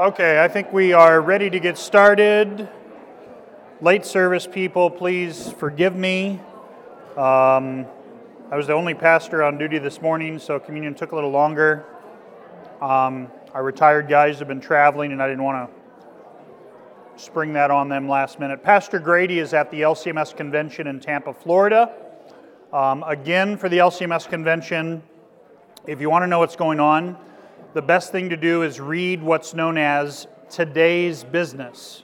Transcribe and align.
Okay, 0.00 0.42
I 0.42 0.48
think 0.48 0.72
we 0.72 0.94
are 0.94 1.20
ready 1.20 1.50
to 1.50 1.60
get 1.60 1.76
started. 1.76 2.70
Late 3.82 4.06
service 4.06 4.46
people, 4.46 4.88
please 4.88 5.52
forgive 5.58 5.94
me. 5.94 6.40
Um, 7.18 7.84
I 8.50 8.56
was 8.56 8.66
the 8.66 8.72
only 8.72 8.94
pastor 8.94 9.42
on 9.42 9.58
duty 9.58 9.76
this 9.76 10.00
morning, 10.00 10.38
so 10.38 10.58
communion 10.58 10.94
took 10.94 11.12
a 11.12 11.14
little 11.14 11.30
longer. 11.30 11.84
Um, 12.80 13.28
our 13.52 13.62
retired 13.62 14.08
guys 14.08 14.38
have 14.38 14.48
been 14.48 14.62
traveling, 14.62 15.12
and 15.12 15.22
I 15.22 15.28
didn't 15.28 15.44
want 15.44 15.68
to 15.68 17.22
spring 17.22 17.52
that 17.52 17.70
on 17.70 17.90
them 17.90 18.08
last 18.08 18.40
minute. 18.40 18.62
Pastor 18.62 19.00
Grady 19.00 19.38
is 19.38 19.52
at 19.52 19.70
the 19.70 19.82
LCMS 19.82 20.34
convention 20.34 20.86
in 20.86 21.00
Tampa, 21.00 21.34
Florida. 21.34 21.92
Um, 22.72 23.02
again, 23.02 23.58
for 23.58 23.68
the 23.68 23.76
LCMS 23.76 24.30
convention, 24.30 25.02
if 25.86 26.00
you 26.00 26.08
want 26.08 26.22
to 26.22 26.26
know 26.26 26.38
what's 26.38 26.56
going 26.56 26.80
on, 26.80 27.18
the 27.72 27.82
best 27.82 28.10
thing 28.10 28.28
to 28.30 28.36
do 28.36 28.62
is 28.62 28.80
read 28.80 29.22
what's 29.22 29.54
known 29.54 29.78
as 29.78 30.26
today's 30.48 31.22
business. 31.22 32.02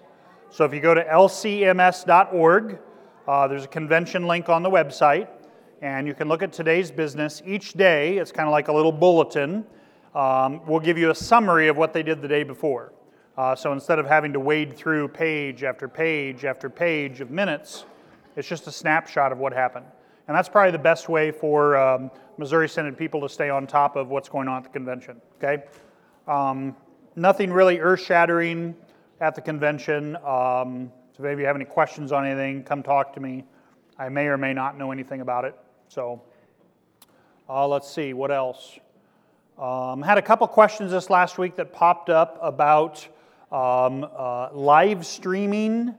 So 0.50 0.64
if 0.64 0.72
you 0.72 0.80
go 0.80 0.94
to 0.94 1.02
lcms.org, 1.02 2.78
uh, 3.26 3.48
there's 3.48 3.64
a 3.64 3.68
convention 3.68 4.28
link 4.28 4.48
on 4.48 4.62
the 4.62 4.70
website, 4.70 5.28
and 5.82 6.06
you 6.06 6.14
can 6.14 6.28
look 6.28 6.42
at 6.42 6.52
today's 6.52 6.92
business. 6.92 7.42
Each 7.44 7.72
day, 7.72 8.18
it's 8.18 8.30
kind 8.30 8.48
of 8.48 8.52
like 8.52 8.68
a 8.68 8.72
little 8.72 8.92
bulletin. 8.92 9.66
Um, 10.14 10.64
we'll 10.66 10.80
give 10.80 10.96
you 10.96 11.10
a 11.10 11.14
summary 11.14 11.66
of 11.66 11.76
what 11.76 11.92
they 11.92 12.04
did 12.04 12.22
the 12.22 12.28
day 12.28 12.44
before. 12.44 12.92
Uh, 13.36 13.54
so 13.56 13.72
instead 13.72 13.98
of 13.98 14.06
having 14.06 14.32
to 14.32 14.40
wade 14.40 14.76
through 14.76 15.08
page 15.08 15.64
after 15.64 15.88
page 15.88 16.44
after 16.44 16.70
page 16.70 17.20
of 17.20 17.30
minutes, 17.30 17.84
it's 18.36 18.48
just 18.48 18.66
a 18.68 18.72
snapshot 18.72 19.32
of 19.32 19.38
what 19.38 19.52
happened. 19.52 19.86
And 20.28 20.36
that's 20.36 20.48
probably 20.48 20.72
the 20.72 20.78
best 20.78 21.08
way 21.08 21.30
for 21.30 21.76
um, 21.76 22.10
Missouri 22.36 22.68
Synod 22.68 22.98
people 22.98 23.20
to 23.20 23.28
stay 23.28 23.48
on 23.48 23.66
top 23.66 23.96
of 23.96 24.08
what's 24.08 24.28
going 24.28 24.48
on 24.48 24.58
at 24.58 24.64
the 24.64 24.70
convention. 24.70 25.20
Okay? 25.38 25.62
Um, 26.26 26.74
nothing 27.14 27.52
really 27.52 27.78
earth 27.78 28.04
shattering 28.04 28.74
at 29.20 29.34
the 29.34 29.40
convention. 29.40 30.16
Um, 30.16 30.90
so 31.16 31.24
if 31.24 31.38
you 31.38 31.46
have 31.46 31.56
any 31.56 31.64
questions 31.64 32.12
on 32.12 32.26
anything, 32.26 32.64
come 32.64 32.82
talk 32.82 33.14
to 33.14 33.20
me. 33.20 33.44
I 33.98 34.08
may 34.08 34.26
or 34.26 34.36
may 34.36 34.52
not 34.52 34.76
know 34.76 34.90
anything 34.90 35.20
about 35.20 35.44
it. 35.44 35.56
So 35.88 36.20
uh, 37.48 37.66
let's 37.68 37.90
see, 37.90 38.12
what 38.12 38.30
else? 38.30 38.78
Um, 39.58 40.02
had 40.02 40.18
a 40.18 40.22
couple 40.22 40.46
questions 40.48 40.90
this 40.90 41.08
last 41.08 41.38
week 41.38 41.56
that 41.56 41.72
popped 41.72 42.10
up 42.10 42.38
about 42.42 43.06
um, 43.50 44.06
uh, 44.14 44.52
live 44.52 45.06
streaming 45.06 45.94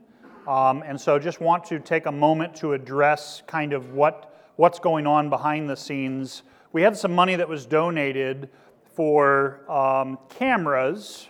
um, 0.48 0.82
and 0.86 0.98
so 0.98 1.18
just 1.18 1.42
want 1.42 1.62
to 1.64 1.78
take 1.78 2.06
a 2.06 2.12
moment 2.12 2.56
to 2.56 2.72
address 2.72 3.42
kind 3.46 3.74
of 3.74 3.92
what, 3.92 4.34
what's 4.56 4.78
going 4.78 5.06
on 5.06 5.28
behind 5.28 5.68
the 5.68 5.76
scenes. 5.76 6.42
We 6.72 6.80
had 6.80 6.96
some 6.96 7.14
money 7.14 7.36
that 7.36 7.46
was 7.46 7.66
donated 7.66 8.48
for 8.94 9.70
um, 9.70 10.18
cameras. 10.30 11.28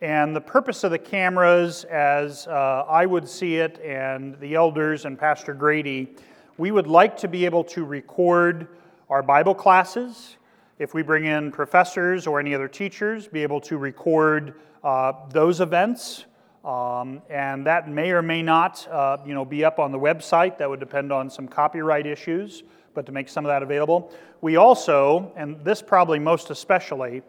And 0.00 0.34
the 0.34 0.40
purpose 0.40 0.84
of 0.84 0.90
the 0.90 0.98
cameras, 0.98 1.84
as 1.84 2.46
uh, 2.46 2.86
I 2.88 3.04
would 3.04 3.28
see 3.28 3.56
it, 3.56 3.78
and 3.84 4.40
the 4.40 4.54
elders 4.54 5.04
and 5.04 5.18
Pastor 5.18 5.52
Grady, 5.52 6.08
we 6.56 6.70
would 6.70 6.86
like 6.86 7.18
to 7.18 7.28
be 7.28 7.44
able 7.44 7.64
to 7.64 7.84
record 7.84 8.68
our 9.10 9.22
Bible 9.22 9.54
classes. 9.54 10.38
If 10.78 10.94
we 10.94 11.02
bring 11.02 11.26
in 11.26 11.52
professors 11.52 12.26
or 12.26 12.40
any 12.40 12.54
other 12.54 12.68
teachers, 12.68 13.28
be 13.28 13.42
able 13.42 13.60
to 13.60 13.76
record 13.76 14.54
uh, 14.82 15.12
those 15.28 15.60
events. 15.60 16.24
Um, 16.64 17.22
and 17.30 17.66
that 17.66 17.88
may 17.88 18.10
or 18.10 18.20
may 18.20 18.42
not 18.42 18.86
uh, 18.88 19.16
you 19.24 19.32
know, 19.32 19.44
be 19.44 19.64
up 19.64 19.78
on 19.78 19.92
the 19.92 19.98
website. 19.98 20.58
That 20.58 20.68
would 20.68 20.80
depend 20.80 21.10
on 21.12 21.30
some 21.30 21.48
copyright 21.48 22.06
issues, 22.06 22.62
but 22.94 23.06
to 23.06 23.12
make 23.12 23.28
some 23.28 23.46
of 23.46 23.48
that 23.48 23.62
available. 23.62 24.12
We 24.42 24.56
also, 24.56 25.32
and 25.36 25.64
this 25.64 25.80
probably 25.80 26.18
most 26.18 26.50
especially, 26.50 27.22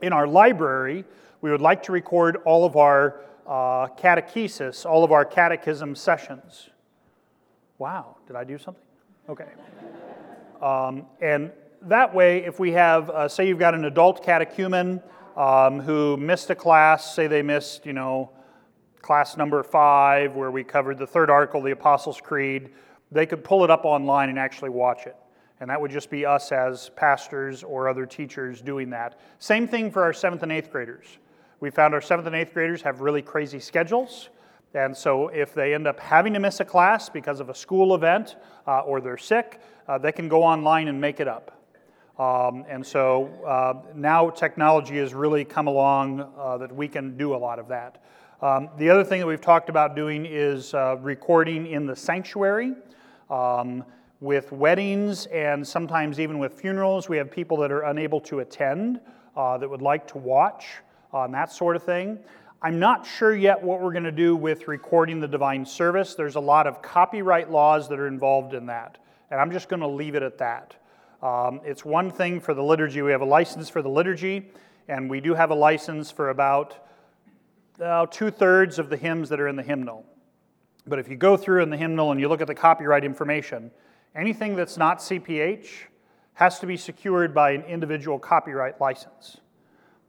in 0.00 0.12
our 0.12 0.26
library, 0.26 1.04
we 1.40 1.50
would 1.50 1.60
like 1.60 1.82
to 1.84 1.92
record 1.92 2.36
all 2.44 2.64
of 2.64 2.76
our 2.76 3.20
uh, 3.46 3.88
catechesis, 3.98 4.86
all 4.86 5.02
of 5.02 5.10
our 5.10 5.24
catechism 5.24 5.94
sessions. 5.96 6.70
Wow, 7.78 8.16
did 8.26 8.36
I 8.36 8.44
do 8.44 8.58
something? 8.58 8.82
Okay. 9.28 9.48
Um, 10.60 11.06
and 11.20 11.50
that 11.82 12.14
way, 12.14 12.44
if 12.44 12.60
we 12.60 12.72
have, 12.72 13.10
uh, 13.10 13.28
say 13.28 13.48
you've 13.48 13.58
got 13.58 13.74
an 13.74 13.84
adult 13.84 14.24
catechumen 14.24 15.02
um, 15.36 15.80
who 15.80 16.16
missed 16.16 16.50
a 16.50 16.54
class, 16.54 17.14
say 17.14 17.26
they 17.26 17.42
missed, 17.42 17.84
you 17.84 17.92
know, 17.92 18.30
class 19.02 19.36
number 19.36 19.62
five, 19.62 20.34
where 20.36 20.50
we 20.50 20.64
covered 20.64 20.96
the 20.96 21.06
third 21.06 21.28
article 21.28 21.60
the 21.60 21.72
Apostles' 21.72 22.20
Creed, 22.20 22.70
they 23.10 23.26
could 23.26 23.44
pull 23.44 23.64
it 23.64 23.70
up 23.70 23.84
online 23.84 24.28
and 24.28 24.38
actually 24.38 24.70
watch 24.70 25.06
it. 25.06 25.16
And 25.60 25.68
that 25.70 25.80
would 25.80 25.90
just 25.90 26.08
be 26.08 26.24
us 26.24 26.50
as 26.50 26.90
pastors 26.96 27.62
or 27.62 27.88
other 27.88 28.06
teachers 28.06 28.62
doing 28.62 28.90
that. 28.90 29.20
Same 29.38 29.68
thing 29.68 29.90
for 29.90 30.02
our 30.02 30.12
seventh 30.12 30.42
and 30.42 30.50
eighth 30.50 30.70
graders. 30.70 31.18
We 31.60 31.70
found 31.70 31.94
our 31.94 32.00
seventh 32.00 32.26
and 32.26 32.34
eighth 32.34 32.54
graders 32.54 32.82
have 32.82 33.00
really 33.00 33.22
crazy 33.22 33.60
schedules. 33.60 34.30
And 34.74 34.96
so 34.96 35.28
if 35.28 35.52
they 35.54 35.74
end 35.74 35.86
up 35.86 36.00
having 36.00 36.32
to 36.32 36.40
miss 36.40 36.60
a 36.60 36.64
class 36.64 37.08
because 37.08 37.40
of 37.40 37.50
a 37.50 37.54
school 37.54 37.94
event 37.94 38.36
uh, 38.66 38.80
or 38.80 39.00
they're 39.00 39.18
sick, 39.18 39.60
uh, 39.86 39.98
they 39.98 40.12
can 40.12 40.28
go 40.28 40.42
online 40.42 40.88
and 40.88 41.00
make 41.00 41.20
it 41.20 41.28
up. 41.28 41.58
Um, 42.18 42.64
and 42.68 42.84
so 42.84 43.26
uh, 43.46 43.74
now 43.94 44.30
technology 44.30 44.98
has 44.98 45.14
really 45.14 45.44
come 45.44 45.66
along 45.66 46.28
uh, 46.38 46.58
that 46.58 46.74
we 46.74 46.88
can 46.88 47.16
do 47.16 47.34
a 47.34 47.36
lot 47.36 47.58
of 47.58 47.68
that. 47.68 48.02
Um, 48.42 48.70
the 48.76 48.90
other 48.90 49.04
thing 49.04 49.20
that 49.20 49.26
we've 49.26 49.40
talked 49.40 49.68
about 49.68 49.94
doing 49.94 50.26
is 50.26 50.74
uh, 50.74 50.96
recording 50.96 51.68
in 51.68 51.86
the 51.86 51.94
sanctuary. 51.94 52.74
Um, 53.30 53.84
with 54.20 54.50
weddings 54.50 55.26
and 55.26 55.66
sometimes 55.66 56.18
even 56.18 56.40
with 56.40 56.52
funerals, 56.52 57.08
we 57.08 57.16
have 57.18 57.30
people 57.30 57.56
that 57.58 57.70
are 57.70 57.82
unable 57.82 58.20
to 58.22 58.40
attend 58.40 58.98
uh, 59.36 59.58
that 59.58 59.70
would 59.70 59.80
like 59.80 60.08
to 60.08 60.18
watch 60.18 60.66
uh, 61.12 61.28
that 61.28 61.52
sort 61.52 61.76
of 61.76 61.84
thing. 61.84 62.18
I'm 62.60 62.80
not 62.80 63.06
sure 63.06 63.32
yet 63.32 63.62
what 63.62 63.80
we're 63.80 63.92
going 63.92 64.02
to 64.02 64.10
do 64.10 64.34
with 64.34 64.66
recording 64.66 65.20
the 65.20 65.28
divine 65.28 65.64
service. 65.64 66.16
There's 66.16 66.34
a 66.34 66.40
lot 66.40 66.66
of 66.66 66.82
copyright 66.82 67.48
laws 67.48 67.88
that 67.90 68.00
are 68.00 68.08
involved 68.08 68.54
in 68.54 68.66
that, 68.66 68.98
and 69.30 69.40
I'm 69.40 69.52
just 69.52 69.68
going 69.68 69.80
to 69.80 69.88
leave 69.88 70.16
it 70.16 70.22
at 70.24 70.38
that. 70.38 70.74
Um, 71.22 71.60
it's 71.64 71.84
one 71.84 72.10
thing 72.10 72.40
for 72.40 72.54
the 72.54 72.62
liturgy. 72.62 73.02
We 73.02 73.12
have 73.12 73.22
a 73.22 73.24
license 73.24 73.68
for 73.68 73.82
the 73.82 73.88
liturgy, 73.88 74.50
and 74.88 75.08
we 75.08 75.20
do 75.20 75.32
have 75.34 75.50
a 75.50 75.54
license 75.54 76.10
for 76.10 76.30
about 76.30 76.88
uh, 77.80 78.06
two 78.06 78.30
thirds 78.30 78.78
of 78.78 78.90
the 78.90 78.96
hymns 78.96 79.28
that 79.28 79.40
are 79.40 79.48
in 79.48 79.56
the 79.56 79.62
hymnal. 79.62 80.04
But 80.86 80.98
if 80.98 81.08
you 81.08 81.16
go 81.16 81.36
through 81.36 81.62
in 81.62 81.70
the 81.70 81.76
hymnal 81.76 82.10
and 82.10 82.20
you 82.20 82.28
look 82.28 82.40
at 82.40 82.46
the 82.46 82.54
copyright 82.54 83.04
information, 83.04 83.70
anything 84.14 84.56
that's 84.56 84.76
not 84.76 84.98
CPH 84.98 85.68
has 86.34 86.58
to 86.58 86.66
be 86.66 86.76
secured 86.76 87.34
by 87.34 87.52
an 87.52 87.62
individual 87.62 88.18
copyright 88.18 88.80
license. 88.80 89.38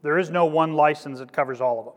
There 0.01 0.17
is 0.17 0.29
no 0.29 0.45
one 0.45 0.73
license 0.73 1.19
that 1.19 1.31
covers 1.31 1.61
all 1.61 1.79
of 1.79 1.85
them. 1.85 1.93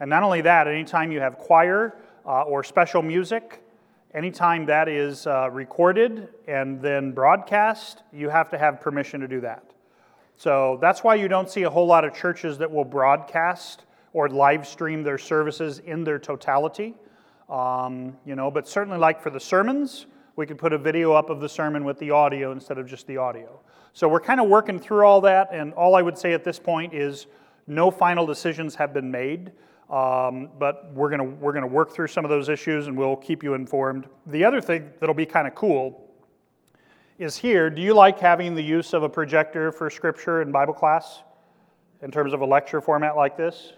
And 0.00 0.10
not 0.10 0.22
only 0.22 0.42
that, 0.42 0.68
anytime 0.68 1.10
you 1.10 1.20
have 1.20 1.38
choir 1.38 1.96
uh, 2.24 2.42
or 2.42 2.62
special 2.62 3.02
music, 3.02 3.62
anytime 4.14 4.66
that 4.66 4.88
is 4.88 5.26
uh, 5.26 5.50
recorded 5.50 6.28
and 6.46 6.80
then 6.80 7.12
broadcast, 7.12 8.02
you 8.12 8.28
have 8.28 8.50
to 8.50 8.58
have 8.58 8.80
permission 8.80 9.20
to 9.20 9.28
do 9.28 9.40
that. 9.40 9.64
So 10.36 10.78
that's 10.80 11.02
why 11.02 11.14
you 11.14 11.28
don't 11.28 11.50
see 11.50 11.62
a 11.62 11.70
whole 11.70 11.86
lot 11.86 12.04
of 12.04 12.14
churches 12.14 12.58
that 12.58 12.70
will 12.70 12.84
broadcast 12.84 13.84
or 14.16 14.30
live 14.30 14.66
stream 14.66 15.02
their 15.02 15.18
services 15.18 15.80
in 15.80 16.02
their 16.02 16.18
totality. 16.18 16.94
Um, 17.50 18.16
you 18.24 18.34
know, 18.34 18.50
but 18.50 18.66
certainly, 18.66 18.96
like 18.96 19.20
for 19.20 19.28
the 19.28 19.38
sermons, 19.38 20.06
we 20.36 20.46
could 20.46 20.56
put 20.56 20.72
a 20.72 20.78
video 20.78 21.12
up 21.12 21.28
of 21.28 21.38
the 21.38 21.48
sermon 21.50 21.84
with 21.84 21.98
the 21.98 22.12
audio 22.12 22.50
instead 22.50 22.78
of 22.78 22.86
just 22.86 23.06
the 23.06 23.18
audio. 23.18 23.60
So 23.92 24.08
we're 24.08 24.20
kind 24.20 24.40
of 24.40 24.48
working 24.48 24.78
through 24.78 25.04
all 25.04 25.20
that, 25.20 25.50
and 25.52 25.74
all 25.74 25.94
I 25.94 26.00
would 26.00 26.16
say 26.16 26.32
at 26.32 26.44
this 26.44 26.58
point 26.58 26.94
is 26.94 27.26
no 27.66 27.90
final 27.90 28.24
decisions 28.24 28.74
have 28.76 28.94
been 28.94 29.10
made. 29.10 29.52
Um, 29.90 30.48
but 30.58 30.90
we're 30.94 31.10
gonna 31.10 31.24
we're 31.24 31.52
gonna 31.52 31.66
work 31.66 31.92
through 31.92 32.08
some 32.08 32.24
of 32.24 32.30
those 32.30 32.48
issues 32.48 32.86
and 32.86 32.96
we'll 32.96 33.16
keep 33.16 33.42
you 33.42 33.52
informed. 33.52 34.08
The 34.28 34.46
other 34.46 34.62
thing 34.62 34.92
that'll 34.98 35.14
be 35.14 35.26
kind 35.26 35.46
of 35.46 35.54
cool 35.54 36.10
is 37.18 37.36
here 37.36 37.68
do 37.68 37.82
you 37.82 37.92
like 37.92 38.18
having 38.18 38.54
the 38.54 38.64
use 38.64 38.94
of 38.94 39.02
a 39.02 39.10
projector 39.10 39.70
for 39.70 39.90
scripture 39.90 40.40
and 40.40 40.54
Bible 40.54 40.72
class 40.72 41.22
in 42.00 42.10
terms 42.10 42.32
of 42.32 42.40
a 42.40 42.46
lecture 42.46 42.80
format 42.80 43.14
like 43.14 43.36
this? 43.36 43.74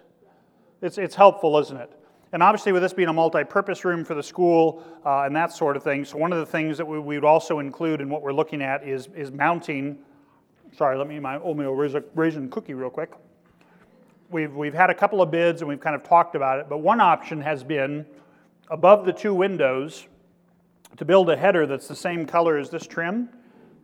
It's, 0.81 0.99
it's 0.99 1.15
helpful, 1.15 1.59
isn't 1.59 1.77
it? 1.77 1.93
And 2.33 2.43
obviously, 2.43 2.73
with 2.73 2.83
this 2.83 2.93
being 2.93 3.09
a 3.09 3.13
multi 3.13 3.43
purpose 3.43 3.85
room 3.85 4.05
for 4.05 4.15
the 4.15 4.23
school 4.23 4.85
uh, 5.05 5.23
and 5.23 5.35
that 5.35 5.51
sort 5.51 5.77
of 5.77 5.83
thing, 5.83 6.05
so 6.05 6.19
one 6.19 6.33
of 6.33 6.39
the 6.39 6.47
things 6.47 6.77
that 6.77 6.87
we, 6.87 6.99
we, 6.99 7.17
would 7.17 7.25
also 7.25 7.59
include 7.59 8.01
in 8.01 8.11
what 8.11 8.23
we're 8.23 8.33
looking 8.33 8.61
at 8.61 8.87
is, 8.87 9.09
is 9.17 9.33
mounting. 9.33 9.99
Sorry, 10.77 10.97
let 10.99 11.09
me 11.09 11.19
my 11.19 11.37
oatmeal 11.37 11.73
raisin 11.73 12.51
cookie 12.51 12.75
real 12.75 12.91
quick. 12.91 13.13
We've, 14.31 14.55
we've 14.55 14.75
had 14.75 14.91
a 14.91 14.95
couple 14.95 15.23
of 15.23 15.31
bids 15.31 15.63
and 15.63 15.69
we've 15.69 15.81
kind 15.81 15.97
of 15.97 16.03
talked 16.03 16.35
about 16.35 16.61
it, 16.61 16.67
but 16.69 16.79
one 16.79 17.01
option 17.01 17.41
has 17.41 17.65
been 17.65 18.05
above 18.71 19.07
the 19.07 19.13
two 19.13 19.33
windows 19.33 20.07
to 20.99 21.07
build 21.07 21.31
a 21.31 21.37
header 21.37 21.67
that's 21.67 21.89
the 21.89 21.97
same 21.97 22.27
color 22.27 22.59
as 22.59 22.69
this 22.69 22.87
trim 22.87 23.31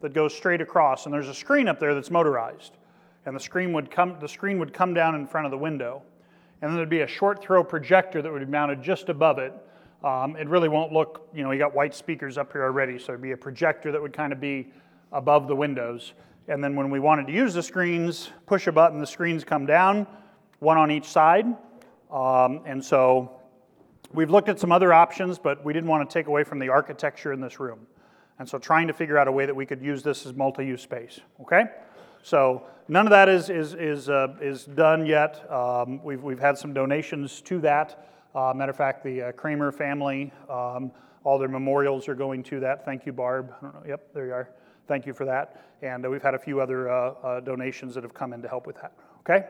that 0.02 0.12
goes 0.12 0.34
straight 0.34 0.60
across. 0.60 1.06
And 1.06 1.14
there's 1.14 1.28
a 1.28 1.34
screen 1.34 1.66
up 1.66 1.80
there 1.80 1.94
that's 1.94 2.10
motorized. 2.10 2.76
And 3.24 3.34
the 3.34 3.40
screen 3.40 3.72
would 3.72 3.90
come, 3.90 4.18
the 4.20 4.28
screen 4.28 4.58
would 4.58 4.74
come 4.74 4.92
down 4.92 5.14
in 5.14 5.26
front 5.26 5.46
of 5.46 5.50
the 5.50 5.56
window 5.56 6.02
and 6.60 6.70
then 6.70 6.76
there'd 6.76 6.88
be 6.88 7.00
a 7.00 7.06
short 7.06 7.42
throw 7.42 7.62
projector 7.62 8.22
that 8.22 8.32
would 8.32 8.44
be 8.44 8.50
mounted 8.50 8.82
just 8.82 9.08
above 9.08 9.38
it. 9.38 9.52
Um, 10.02 10.36
it 10.36 10.48
really 10.48 10.68
won't 10.68 10.92
look, 10.92 11.28
you 11.34 11.42
know, 11.42 11.50
you 11.50 11.58
got 11.58 11.74
white 11.74 11.94
speakers 11.94 12.36
up 12.36 12.52
here 12.52 12.62
already, 12.62 12.98
so 12.98 13.12
it'd 13.12 13.22
be 13.22 13.32
a 13.32 13.36
projector 13.36 13.90
that 13.92 14.00
would 14.00 14.12
kind 14.12 14.32
of 14.32 14.40
be 14.40 14.72
above 15.12 15.48
the 15.48 15.56
windows. 15.56 16.12
And 16.48 16.62
then 16.62 16.76
when 16.76 16.90
we 16.90 17.00
wanted 17.00 17.26
to 17.28 17.32
use 17.32 17.54
the 17.54 17.62
screens, 17.62 18.30
push 18.46 18.66
a 18.66 18.72
button, 18.72 18.98
the 18.98 19.06
screens 19.06 19.44
come 19.44 19.64
down. 19.64 20.06
one 20.58 20.78
on 20.78 20.90
each 20.90 21.06
side. 21.06 21.46
Um, 22.10 22.60
and 22.64 22.82
so 22.84 23.40
we've 24.12 24.30
looked 24.30 24.48
at 24.48 24.58
some 24.58 24.72
other 24.72 24.92
options, 24.92 25.38
but 25.38 25.64
we 25.64 25.72
didn't 25.72 25.88
want 25.88 26.08
to 26.08 26.12
take 26.12 26.26
away 26.26 26.44
from 26.44 26.58
the 26.58 26.68
architecture 26.68 27.32
in 27.32 27.40
this 27.40 27.58
room. 27.58 27.86
And 28.38 28.48
so 28.48 28.58
trying 28.58 28.86
to 28.88 28.92
figure 28.92 29.16
out 29.18 29.28
a 29.28 29.32
way 29.32 29.46
that 29.46 29.54
we 29.54 29.64
could 29.64 29.80
use 29.80 30.02
this 30.02 30.26
as 30.26 30.34
multi 30.34 30.66
use 30.66 30.82
space. 30.82 31.20
Okay? 31.40 31.64
So 32.22 32.64
none 32.88 33.06
of 33.06 33.10
that 33.10 33.28
is, 33.28 33.50
is, 33.50 33.74
is, 33.74 34.08
uh, 34.08 34.36
is 34.40 34.64
done 34.64 35.06
yet. 35.06 35.50
Um, 35.50 36.02
we've, 36.02 36.22
we've 36.22 36.38
had 36.38 36.58
some 36.58 36.72
donations 36.72 37.40
to 37.42 37.60
that. 37.60 38.08
Uh, 38.34 38.52
matter 38.54 38.70
of 38.70 38.76
fact, 38.76 39.04
the 39.04 39.22
uh, 39.22 39.32
Kramer 39.32 39.70
family, 39.70 40.32
um, 40.50 40.90
all 41.22 41.38
their 41.38 41.48
memorials 41.48 42.08
are 42.08 42.14
going 42.14 42.42
to 42.44 42.60
that. 42.60 42.84
Thank 42.84 43.06
you, 43.06 43.12
Barb. 43.12 43.52
Know. 43.62 43.82
Yep, 43.86 44.12
there 44.12 44.26
you 44.26 44.32
are. 44.32 44.50
Thank 44.86 45.06
you 45.06 45.14
for 45.14 45.24
that. 45.24 45.64
And 45.82 46.04
uh, 46.04 46.10
we've 46.10 46.22
had 46.22 46.34
a 46.34 46.38
few 46.38 46.60
other 46.60 46.90
uh, 46.90 47.10
uh, 47.22 47.40
donations 47.40 47.94
that 47.94 48.02
have 48.02 48.14
come 48.14 48.32
in 48.32 48.42
to 48.42 48.48
help 48.48 48.66
with 48.66 48.76
that. 48.76 48.92
Okay? 49.20 49.46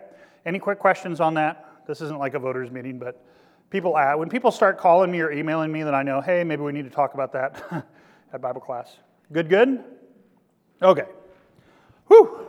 Any 0.47 0.59
quick 0.59 0.79
questions 0.79 1.21
on 1.21 1.35
that? 1.35 1.69
This 1.87 2.01
isn't 2.01 2.19
like 2.19 2.35
a 2.35 2.39
voters 2.39 2.71
meeting, 2.71 2.99
but 2.99 3.25
people 3.71 3.99
ask, 3.99 4.19
when 4.19 4.29
people 4.29 4.51
start 4.51 4.79
calling 4.79 5.11
me 5.11 5.21
or 5.21 5.33
emailing 5.33 5.73
me, 5.73 5.83
then 5.83 5.95
I 5.95 6.03
know, 6.03 6.21
hey, 6.21 6.45
maybe 6.45 6.63
we 6.63 6.73
need 6.73 6.85
to 6.85 6.91
talk 6.91 7.15
about 7.15 7.33
that 7.33 7.87
at 8.33 8.41
Bible 8.41 8.61
class. 8.61 8.97
Good, 9.33 9.49
good? 9.49 9.83
Okay. 10.83 11.07
Whew. 12.09 12.44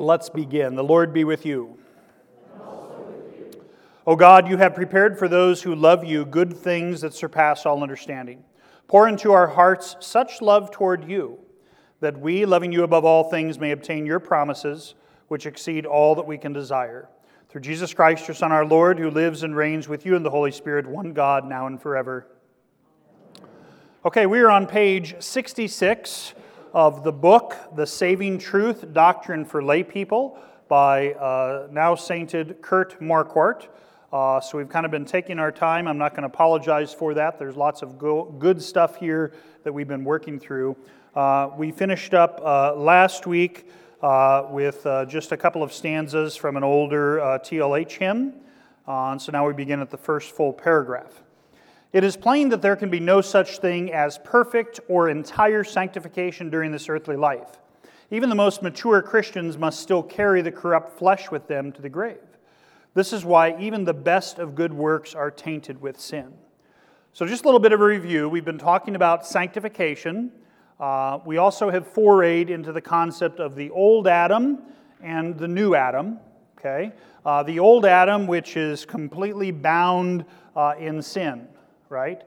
Let's 0.00 0.30
begin. 0.30 0.76
The 0.76 0.82
Lord 0.82 1.12
be 1.12 1.24
with 1.24 1.44
you. 1.44 1.76
O 4.06 4.16
God, 4.16 4.48
you 4.48 4.56
have 4.56 4.74
prepared 4.74 5.18
for 5.18 5.28
those 5.28 5.60
who 5.60 5.74
love 5.74 6.04
you 6.04 6.24
good 6.24 6.56
things 6.56 7.02
that 7.02 7.12
surpass 7.12 7.66
all 7.66 7.82
understanding. 7.82 8.42
Pour 8.88 9.06
into 9.06 9.32
our 9.32 9.46
hearts 9.46 9.96
such 10.00 10.40
love 10.40 10.70
toward 10.70 11.06
you 11.06 11.38
that 12.00 12.18
we, 12.18 12.46
loving 12.46 12.72
you 12.72 12.82
above 12.82 13.04
all 13.04 13.24
things, 13.24 13.58
may 13.58 13.72
obtain 13.72 14.06
your 14.06 14.20
promises, 14.20 14.94
which 15.28 15.44
exceed 15.44 15.84
all 15.84 16.14
that 16.14 16.26
we 16.26 16.38
can 16.38 16.54
desire. 16.54 17.10
Through 17.50 17.60
Jesus 17.60 17.92
Christ, 17.92 18.26
your 18.26 18.34
Son, 18.34 18.52
our 18.52 18.64
Lord, 18.64 18.98
who 18.98 19.10
lives 19.10 19.42
and 19.42 19.54
reigns 19.54 19.86
with 19.86 20.06
you 20.06 20.16
in 20.16 20.22
the 20.22 20.30
Holy 20.30 20.50
Spirit, 20.50 20.86
one 20.86 21.12
God, 21.12 21.46
now 21.46 21.66
and 21.66 21.78
forever. 21.78 22.26
Okay, 24.06 24.24
we 24.24 24.40
are 24.40 24.50
on 24.50 24.66
page 24.66 25.16
66 25.18 26.32
of 26.72 27.04
the 27.04 27.12
book, 27.12 27.56
The 27.74 27.86
Saving 27.86 28.38
Truth 28.38 28.92
Doctrine 28.92 29.44
for 29.44 29.62
Lay 29.62 29.82
People, 29.82 30.38
by 30.68 31.12
uh, 31.14 31.66
now 31.70 31.94
sainted 31.94 32.62
Kurt 32.62 33.00
Marquart. 33.00 33.68
Uh, 34.12 34.40
so 34.40 34.58
we've 34.58 34.68
kind 34.68 34.84
of 34.84 34.92
been 34.92 35.04
taking 35.04 35.38
our 35.38 35.52
time. 35.52 35.86
I'm 35.86 35.98
not 35.98 36.12
going 36.12 36.22
to 36.22 36.28
apologize 36.28 36.92
for 36.92 37.14
that. 37.14 37.38
There's 37.38 37.56
lots 37.56 37.82
of 37.82 37.98
go- 37.98 38.24
good 38.24 38.62
stuff 38.62 38.96
here 38.96 39.32
that 39.64 39.72
we've 39.72 39.88
been 39.88 40.04
working 40.04 40.38
through. 40.38 40.76
Uh, 41.14 41.50
we 41.56 41.72
finished 41.72 42.14
up 42.14 42.40
uh, 42.44 42.74
last 42.74 43.26
week 43.26 43.68
uh, 44.02 44.46
with 44.50 44.84
uh, 44.86 45.04
just 45.06 45.32
a 45.32 45.36
couple 45.36 45.62
of 45.62 45.72
stanzas 45.72 46.36
from 46.36 46.56
an 46.56 46.64
older 46.64 47.18
TLH 47.44 47.92
hymn. 47.92 48.34
so 48.86 49.32
now 49.32 49.46
we 49.46 49.52
begin 49.52 49.80
at 49.80 49.90
the 49.90 49.96
first 49.96 50.30
full 50.30 50.52
paragraph. 50.52 51.22
It 51.92 52.04
is 52.04 52.16
plain 52.16 52.50
that 52.50 52.62
there 52.62 52.76
can 52.76 52.88
be 52.88 53.00
no 53.00 53.20
such 53.20 53.58
thing 53.58 53.92
as 53.92 54.18
perfect 54.18 54.78
or 54.88 55.08
entire 55.08 55.64
sanctification 55.64 56.48
during 56.48 56.70
this 56.70 56.88
earthly 56.88 57.16
life. 57.16 57.58
Even 58.12 58.28
the 58.28 58.36
most 58.36 58.62
mature 58.62 59.02
Christians 59.02 59.58
must 59.58 59.80
still 59.80 60.02
carry 60.02 60.40
the 60.40 60.52
corrupt 60.52 60.98
flesh 60.98 61.30
with 61.30 61.48
them 61.48 61.72
to 61.72 61.82
the 61.82 61.88
grave. 61.88 62.18
This 62.94 63.12
is 63.12 63.24
why 63.24 63.56
even 63.60 63.84
the 63.84 63.94
best 63.94 64.38
of 64.38 64.54
good 64.54 64.72
works 64.72 65.14
are 65.14 65.30
tainted 65.30 65.80
with 65.80 65.98
sin. 65.98 66.32
So, 67.12 67.26
just 67.26 67.44
a 67.44 67.48
little 67.48 67.60
bit 67.60 67.72
of 67.72 67.80
a 67.80 67.84
review. 67.84 68.28
We've 68.28 68.44
been 68.44 68.58
talking 68.58 68.94
about 68.94 69.26
sanctification. 69.26 70.30
Uh, 70.78 71.18
we 71.24 71.38
also 71.38 71.70
have 71.70 71.92
forayed 71.92 72.50
into 72.50 72.72
the 72.72 72.80
concept 72.80 73.40
of 73.40 73.56
the 73.56 73.70
old 73.70 74.06
Adam 74.06 74.58
and 75.02 75.36
the 75.36 75.48
new 75.48 75.74
Adam. 75.74 76.18
Okay? 76.58 76.92
Uh, 77.24 77.42
the 77.42 77.58
old 77.58 77.84
Adam, 77.84 78.26
which 78.26 78.56
is 78.56 78.84
completely 78.84 79.50
bound 79.50 80.24
uh, 80.54 80.74
in 80.78 81.02
sin, 81.02 81.48
right? 81.90 82.22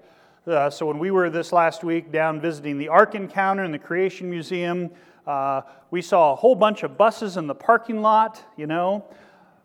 Uh, 0.45 0.69
so, 0.69 0.85
when 0.85 0.99
we 0.99 1.09
were 1.09 1.29
this 1.29 1.53
last 1.53 1.85
week 1.85 2.11
down 2.11 2.41
visiting 2.41 2.77
the 2.77 2.89
Ark 2.89 3.15
Encounter 3.15 3.63
and 3.63 3.73
the 3.73 3.79
Creation 3.79 4.29
Museum, 4.29 4.91
uh, 5.25 5.61
we 5.89 6.01
saw 6.01 6.33
a 6.33 6.35
whole 6.35 6.53
bunch 6.53 6.83
of 6.83 6.97
buses 6.97 7.37
in 7.37 7.47
the 7.47 7.55
parking 7.55 8.01
lot, 8.01 8.43
you 8.57 8.67
know. 8.67 9.05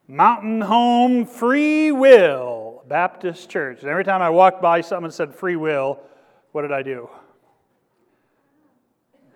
Mountain 0.06 0.60
Home 0.60 1.26
Free 1.26 1.90
Will 1.90 2.84
Baptist 2.88 3.50
Church. 3.50 3.80
And 3.80 3.90
every 3.90 4.04
time 4.04 4.22
I 4.22 4.30
walked 4.30 4.62
by 4.62 4.80
that 4.80 5.12
said 5.12 5.34
free 5.34 5.56
will, 5.56 5.98
what 6.52 6.62
did 6.62 6.72
I 6.72 6.82
do? 6.82 7.10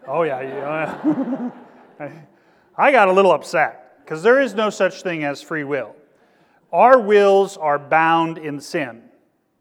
Oh, 0.07 0.23
yeah. 0.23 1.51
yeah. 2.01 2.11
I 2.79 2.93
got 2.93 3.09
a 3.09 3.13
little 3.13 3.33
upset 3.33 3.99
because 4.05 4.23
there 4.23 4.41
is 4.41 4.55
no 4.55 4.71
such 4.71 5.03
thing 5.03 5.25
as 5.25 5.43
free 5.43 5.65
will. 5.65 5.95
Our 6.73 7.01
wills 7.01 7.57
are 7.57 7.79
bound 7.79 8.39
in 8.39 8.61
sin. 8.61 9.03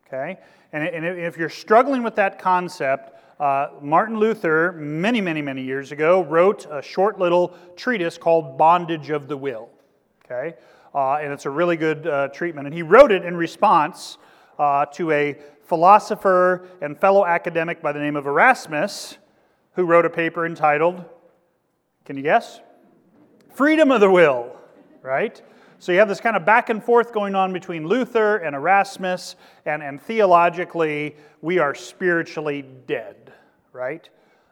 Okay? 0.07 0.37
And, 0.73 1.05
if 1.05 1.37
you're 1.37 1.49
struggling 1.49 2.01
with 2.01 2.15
that 2.15 2.39
concept, 2.39 3.13
uh, 3.39 3.69
Martin 3.81 4.17
Luther, 4.17 4.71
many, 4.71 5.19
many, 5.19 5.41
many 5.41 5.63
years 5.63 5.91
ago, 5.91 6.23
wrote 6.23 6.65
a 6.71 6.81
short 6.81 7.19
little 7.19 7.57
treatise 7.75 8.17
called 8.17 8.57
Bondage 8.57 9.09
of 9.09 9.27
the 9.27 9.35
Will. 9.35 9.69
Okay? 10.25 10.55
uh, 10.93 11.15
and 11.15 11.31
it's 11.31 11.45
a 11.45 11.49
really 11.49 11.77
good 11.77 12.07
uh, 12.07 12.27
treatment. 12.29 12.67
And 12.67 12.75
he 12.75 12.81
wrote 12.81 13.11
it 13.11 13.23
in 13.25 13.35
response 13.35 14.17
uh, 14.59 14.85
to 14.87 15.11
a 15.11 15.37
philosopher 15.65 16.67
and 16.81 16.97
fellow 16.97 17.25
academic 17.25 17.81
by 17.81 17.91
the 17.91 17.99
name 17.99 18.15
of 18.15 18.25
Erasmus, 18.25 19.17
who 19.73 19.85
wrote 19.85 20.05
a 20.05 20.09
paper 20.09 20.45
entitled, 20.45 21.03
can 22.05 22.17
you 22.17 22.23
guess? 22.23 22.59
Freedom 23.53 23.91
of 23.91 24.01
the 24.01 24.11
Will, 24.11 24.55
right? 25.01 25.41
So 25.81 25.91
you 25.91 25.97
have 25.97 26.07
this 26.07 26.21
kind 26.21 26.35
of 26.35 26.45
back 26.45 26.69
and 26.69 26.83
forth 26.83 27.11
going 27.11 27.33
on 27.33 27.53
between 27.53 27.87
Luther 27.87 28.37
and 28.37 28.55
Erasmus, 28.55 29.35
and, 29.65 29.81
and 29.81 29.99
theologically, 29.99 31.15
we 31.41 31.57
are 31.57 31.73
spiritually 31.73 32.63
dead, 32.85 33.33
right? 33.73 34.07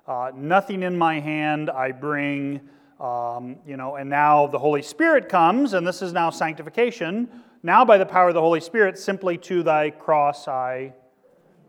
Uh, 0.07 0.31
nothing 0.33 0.81
in 0.81 0.97
my 0.97 1.19
hand 1.19 1.69
I 1.69 1.91
bring 1.91 2.61
um, 2.99 3.57
you 3.63 3.77
know, 3.77 3.97
and 3.97 4.09
now 4.09 4.47
the 4.47 4.57
Holy 4.57 4.81
Spirit 4.81 5.29
comes, 5.29 5.73
and 5.73 5.85
this 5.85 6.01
is 6.01 6.13
now 6.13 6.31
sanctification. 6.31 7.29
Now, 7.61 7.85
by 7.85 7.99
the 7.99 8.07
power 8.07 8.29
of 8.29 8.33
the 8.33 8.41
Holy 8.41 8.59
Spirit, 8.59 8.97
simply 8.97 9.37
to 9.37 9.61
thy 9.61 9.91
cross 9.91 10.47
I 10.47 10.93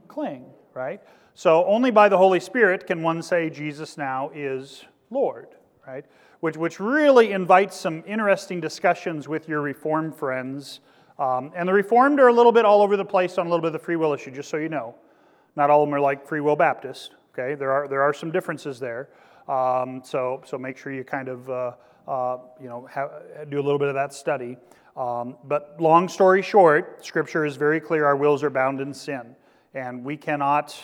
cling, 0.08 0.46
right? 0.72 1.02
So, 1.34 1.66
only 1.66 1.90
by 1.90 2.08
the 2.08 2.16
Holy 2.16 2.40
Spirit 2.40 2.86
can 2.86 3.02
one 3.02 3.22
say 3.22 3.50
Jesus 3.50 3.98
now 3.98 4.30
is 4.34 4.86
Lord, 5.10 5.48
right? 5.86 6.06
Which, 6.40 6.56
which 6.56 6.81
really 6.81 7.32
invites 7.32 7.76
some 7.76 8.02
interesting 8.06 8.60
discussions 8.60 9.28
with 9.28 9.48
your 9.48 9.60
Reformed 9.60 10.14
friends. 10.14 10.81
Um, 11.19 11.53
and 11.55 11.69
the 11.69 11.72
Reformed 11.72 12.19
are 12.19 12.29
a 12.29 12.32
little 12.32 12.53
bit 12.53 12.65
all 12.65 12.81
over 12.81 12.96
the 12.96 13.05
place 13.05 13.36
on 13.36 13.46
a 13.46 13.50
little 13.50 13.60
bit 13.60 13.69
of 13.69 13.72
the 13.74 13.79
free 13.79 13.96
will 13.96 14.15
issue, 14.15 14.31
just 14.31 14.48
so 14.48 14.56
you 14.56 14.70
know. 14.70 14.94
Not 15.56 15.69
all 15.69 15.82
of 15.82 15.88
them 15.88 15.94
are 15.94 16.00
like 16.00 16.26
Free 16.26 16.41
Will 16.41 16.56
Baptist, 16.56 17.15
okay? 17.32 17.55
There 17.55 17.72
are, 17.72 17.88
there 17.88 18.03
are 18.03 18.15
some 18.15 18.31
differences 18.31 18.81
there. 18.81 19.08
Um, 19.48 20.03
so, 20.05 20.43
so 20.46 20.56
make 20.56 20.79
sure 20.79 20.93
you 20.93 21.03
kind 21.03 21.29
of 21.29 21.50
uh, 21.50 21.72
uh, 22.06 22.38
you 22.60 22.69
know 22.69 22.88
do 23.48 23.58
a 23.58 23.62
little 23.62 23.79
bit 23.79 23.88
of 23.88 23.94
that 23.94 24.15
study. 24.15 24.56
Um, 24.96 25.36
but 25.44 25.76
long 25.81 26.08
story 26.08 26.43
short, 26.43 27.05
Scripture 27.05 27.44
is 27.44 27.56
very 27.56 27.81
clear: 27.81 28.05
our 28.05 28.17
wills 28.17 28.43
are 28.43 28.50
bound 28.50 28.81
in 28.81 28.94
sin, 28.94 29.34
and 29.74 30.05
we 30.05 30.17
cannot, 30.17 30.81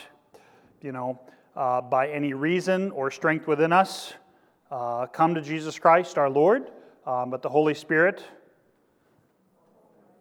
you 0.83 0.93
know, 0.93 1.21
uh, 1.55 1.81
by 1.81 2.09
any 2.09 2.33
reason 2.35 2.91
or 2.91 3.11
strength 3.11 3.47
within 3.47 3.73
us, 3.73 4.15
uh, 4.71 5.07
come 5.07 5.35
to 5.35 5.41
Jesus 5.41 5.79
Christ 5.79 6.19
our 6.19 6.31
Lord. 6.31 6.71
Um, 7.07 7.31
but 7.31 7.43
the 7.43 7.49
Holy 7.49 7.75
Spirit 7.75 8.23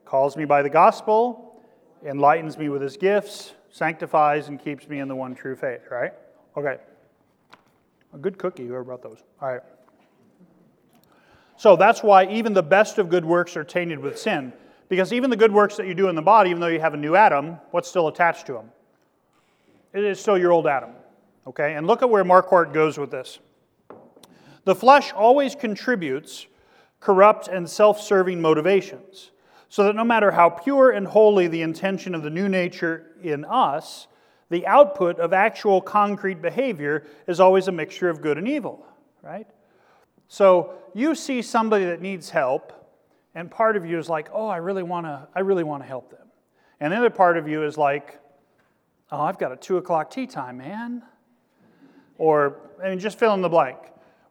calls 0.05 0.37
me 0.37 0.45
by 0.45 0.61
the 0.61 0.69
gospel, 0.69 1.61
enlightens 2.05 2.57
me 2.57 2.69
with 2.69 2.81
His 2.81 2.95
gifts, 2.95 3.53
sanctifies, 3.71 4.47
and 4.47 4.63
keeps 4.63 4.87
me 4.87 4.99
in 4.99 5.07
the 5.07 5.15
one 5.15 5.33
true 5.33 5.55
faith. 5.55 5.81
Right? 5.89 6.13
Okay. 6.55 6.77
A 8.13 8.17
good 8.17 8.37
cookie, 8.37 8.67
whoever 8.67 8.83
brought 8.83 9.01
those. 9.01 9.23
All 9.41 9.51
right. 9.51 9.61
So 11.57 11.75
that's 11.75 12.03
why 12.03 12.25
even 12.27 12.53
the 12.53 12.63
best 12.63 12.97
of 12.97 13.09
good 13.09 13.25
works 13.25 13.57
are 13.57 13.63
tainted 13.63 13.99
with 13.99 14.19
sin. 14.19 14.53
Because 14.87 15.11
even 15.11 15.29
the 15.29 15.37
good 15.37 15.51
works 15.51 15.77
that 15.77 15.87
you 15.87 15.95
do 15.95 16.09
in 16.09 16.15
the 16.15 16.21
body, 16.21 16.49
even 16.51 16.59
though 16.59 16.67
you 16.67 16.79
have 16.79 16.93
a 16.93 16.97
new 16.97 17.15
Adam, 17.15 17.57
what's 17.71 17.89
still 17.89 18.07
attached 18.07 18.45
to 18.47 18.53
them? 18.53 18.71
It 19.93 20.03
is 20.03 20.19
still 20.19 20.37
your 20.37 20.51
old 20.51 20.67
Adam. 20.67 20.91
Okay? 21.47 21.73
And 21.73 21.87
look 21.87 22.03
at 22.03 22.09
where 22.09 22.23
Marquart 22.23 22.73
goes 22.73 22.97
with 22.97 23.09
this. 23.09 23.39
The 24.65 24.75
flesh 24.75 25.13
always 25.13 25.55
contributes 25.55 26.47
corrupt 26.99 27.47
and 27.47 27.69
self 27.69 28.01
serving 28.01 28.41
motivations, 28.41 29.31
so 29.69 29.83
that 29.83 29.95
no 29.95 30.03
matter 30.03 30.31
how 30.31 30.49
pure 30.49 30.91
and 30.91 31.07
holy 31.07 31.47
the 31.47 31.61
intention 31.61 32.15
of 32.15 32.23
the 32.23 32.29
new 32.29 32.49
nature 32.49 33.15
in 33.21 33.45
us, 33.45 34.07
the 34.49 34.65
output 34.67 35.19
of 35.19 35.33
actual 35.33 35.81
concrete 35.81 36.41
behavior 36.41 37.05
is 37.27 37.39
always 37.39 37.67
a 37.67 37.71
mixture 37.71 38.09
of 38.09 38.21
good 38.21 38.37
and 38.37 38.47
evil, 38.47 38.85
right? 39.21 39.47
So 40.27 40.73
you 40.93 41.13
see 41.13 41.41
somebody 41.41 41.85
that 41.85 42.01
needs 42.01 42.29
help, 42.31 42.73
and 43.35 43.49
part 43.49 43.77
of 43.77 43.85
you 43.85 43.99
is 43.99 44.09
like, 44.09 44.29
oh, 44.33 44.47
I 44.47 44.57
really 44.57 44.83
want 44.83 45.05
to, 45.05 45.27
I 45.35 45.41
really 45.41 45.63
want 45.63 45.83
to 45.83 45.87
help 45.87 46.09
them. 46.09 46.27
And 46.79 46.91
the 46.91 46.97
other 46.97 47.09
part 47.09 47.37
of 47.37 47.47
you 47.47 47.63
is 47.63 47.77
like, 47.77 48.19
oh, 49.11 49.21
I've 49.21 49.37
got 49.37 49.51
a 49.51 49.55
two 49.55 49.77
o'clock 49.77 50.09
tee 50.09 50.25
time, 50.25 50.57
man. 50.57 51.03
Or, 52.17 52.57
I 52.83 52.89
mean, 52.89 52.99
just 52.99 53.19
fill 53.19 53.33
in 53.33 53.41
the 53.41 53.49
blank. 53.49 53.77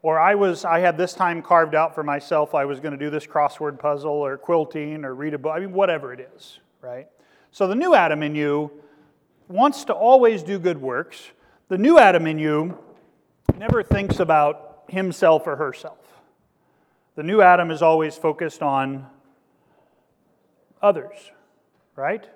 Or 0.05 0.21
I 0.21 0.35
was 0.35 0.67
I 0.67 0.81
had 0.81 0.99
this 0.99 1.15
time 1.15 1.41
carved 1.41 1.75
out 1.75 1.95
for 1.95 2.03
myself. 2.03 2.55
I 2.55 2.67
was 2.67 2.79
going 2.79 2.93
to 2.93 2.99
do 2.99 3.09
this 3.09 3.27
crossword 3.27 3.79
puzzle 3.79 4.13
or 4.13 4.37
quilting 4.37 5.03
or 5.03 5.15
read 5.15 5.33
a 5.33 5.39
book. 5.39 5.55
I 5.57 5.61
mean, 5.61 5.73
whatever 5.73 6.13
it 6.13 6.29
is, 6.37 6.61
right? 6.83 7.09
So 7.53 7.67
the 7.67 7.75
new 7.75 7.95
Adam 7.95 8.23
in 8.23 8.35
you 8.35 8.71
wants 9.49 9.85
to 9.87 9.95
always 9.95 10.43
do 10.43 10.59
good 10.59 10.79
works. 10.79 11.31
The 11.69 11.79
new 11.79 11.99
Adam 11.99 12.27
in 12.27 12.39
you 12.39 12.79
never 13.57 13.83
thinks 13.83 14.21
about 14.21 14.83
himself 14.89 15.47
or 15.47 15.57
herself. 15.57 16.07
The 17.17 17.23
new 17.23 17.41
Adam 17.41 17.71
is 17.71 17.81
always 17.81 18.15
focused 18.15 18.61
on 18.61 19.07
others, 20.83 21.17
right? 21.97 22.29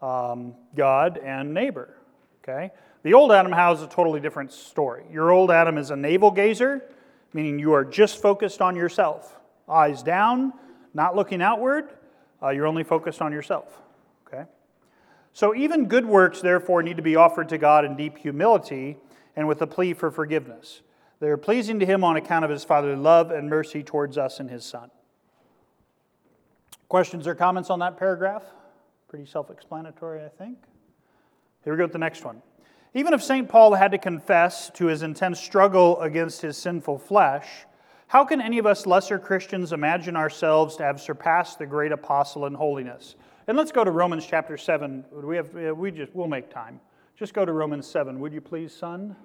Um, 0.00 0.54
God 0.76 1.18
and 1.18 1.54
neighbor, 1.54 1.96
okay? 2.44 2.70
The 3.04 3.12
old 3.12 3.32
Adam 3.32 3.52
has 3.52 3.82
a 3.82 3.86
totally 3.86 4.18
different 4.18 4.50
story. 4.50 5.04
Your 5.12 5.30
old 5.30 5.50
Adam 5.50 5.76
is 5.76 5.90
a 5.90 5.96
navel 5.96 6.30
gazer, 6.30 6.82
meaning 7.34 7.58
you 7.58 7.74
are 7.74 7.84
just 7.84 8.20
focused 8.20 8.62
on 8.62 8.74
yourself. 8.74 9.36
Eyes 9.68 10.02
down, 10.02 10.54
not 10.94 11.14
looking 11.14 11.42
outward, 11.42 11.90
uh, 12.42 12.48
you're 12.48 12.66
only 12.66 12.82
focused 12.82 13.20
on 13.20 13.30
yourself. 13.30 13.78
Okay? 14.26 14.44
So 15.34 15.54
even 15.54 15.86
good 15.86 16.06
works, 16.06 16.40
therefore, 16.40 16.82
need 16.82 16.96
to 16.96 17.02
be 17.02 17.14
offered 17.14 17.50
to 17.50 17.58
God 17.58 17.84
in 17.84 17.94
deep 17.94 18.16
humility 18.16 18.96
and 19.36 19.46
with 19.46 19.60
a 19.60 19.66
plea 19.66 19.92
for 19.92 20.10
forgiveness. 20.10 20.80
They 21.20 21.28
are 21.28 21.36
pleasing 21.36 21.78
to 21.80 21.86
Him 21.86 22.04
on 22.04 22.16
account 22.16 22.46
of 22.46 22.50
His 22.50 22.64
fatherly 22.64 22.96
love 22.96 23.30
and 23.30 23.50
mercy 23.50 23.82
towards 23.82 24.16
us 24.16 24.40
and 24.40 24.50
His 24.50 24.64
Son. 24.64 24.90
Questions 26.88 27.26
or 27.26 27.34
comments 27.34 27.68
on 27.68 27.80
that 27.80 27.98
paragraph? 27.98 28.44
Pretty 29.08 29.26
self 29.26 29.50
explanatory, 29.50 30.24
I 30.24 30.28
think. 30.28 30.56
Here 31.64 31.74
we 31.74 31.76
go 31.76 31.84
with 31.84 31.92
the 31.92 31.98
next 31.98 32.24
one. 32.24 32.40
Even 32.96 33.12
if 33.12 33.24
St. 33.24 33.48
Paul 33.48 33.74
had 33.74 33.90
to 33.90 33.98
confess 33.98 34.70
to 34.70 34.86
his 34.86 35.02
intense 35.02 35.40
struggle 35.40 36.00
against 36.00 36.42
his 36.42 36.56
sinful 36.56 36.98
flesh, 36.98 37.66
how 38.06 38.24
can 38.24 38.40
any 38.40 38.58
of 38.58 38.66
us 38.66 38.86
lesser 38.86 39.18
Christians 39.18 39.72
imagine 39.72 40.16
ourselves 40.16 40.76
to 40.76 40.84
have 40.84 41.00
surpassed 41.00 41.58
the 41.58 41.66
great 41.66 41.90
apostle 41.90 42.46
in 42.46 42.54
holiness? 42.54 43.16
And 43.48 43.58
let's 43.58 43.72
go 43.72 43.82
to 43.82 43.90
Romans 43.90 44.24
chapter 44.24 44.56
7. 44.56 45.04
We 45.10 45.36
have 45.36 45.52
we 45.52 45.90
just 45.90 46.14
we'll 46.14 46.28
make 46.28 46.48
time. 46.50 46.80
Just 47.18 47.34
go 47.34 47.44
to 47.44 47.52
Romans 47.52 47.86
7, 47.88 48.20
would 48.20 48.32
you 48.32 48.40
please, 48.40 48.72
son? 48.72 49.16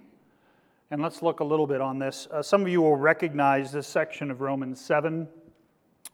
And 0.89 1.01
let's 1.01 1.21
look 1.21 1.39
a 1.39 1.43
little 1.43 1.67
bit 1.67 1.81
on 1.81 1.99
this. 1.99 2.27
Uh, 2.31 2.41
some 2.41 2.63
of 2.63 2.69
you 2.69 2.81
will 2.81 2.95
recognize 2.95 3.71
this 3.71 3.87
section 3.87 4.31
of 4.31 4.41
Romans 4.41 4.81
7, 4.81 5.27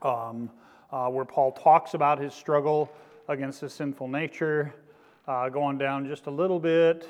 um, 0.01 0.49
uh, 0.91 1.07
where 1.07 1.25
Paul 1.25 1.53
talks 1.53 1.93
about 1.93 2.19
his 2.19 2.33
struggle 2.33 2.91
against 3.29 3.61
his 3.61 3.73
sinful 3.73 4.09
nature. 4.09 4.75
Uh, 5.27 5.49
going 5.49 5.77
down 5.77 6.05
just 6.07 6.27
a 6.27 6.31
little 6.31 6.59
bit. 6.59 7.09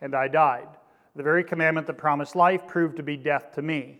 and 0.00 0.14
I 0.14 0.28
died. 0.28 0.68
The 1.16 1.22
very 1.22 1.44
commandment 1.44 1.86
that 1.88 1.94
promised 1.94 2.36
life 2.36 2.66
proved 2.66 2.96
to 2.96 3.02
be 3.02 3.16
death 3.16 3.52
to 3.54 3.62
me. 3.62 3.98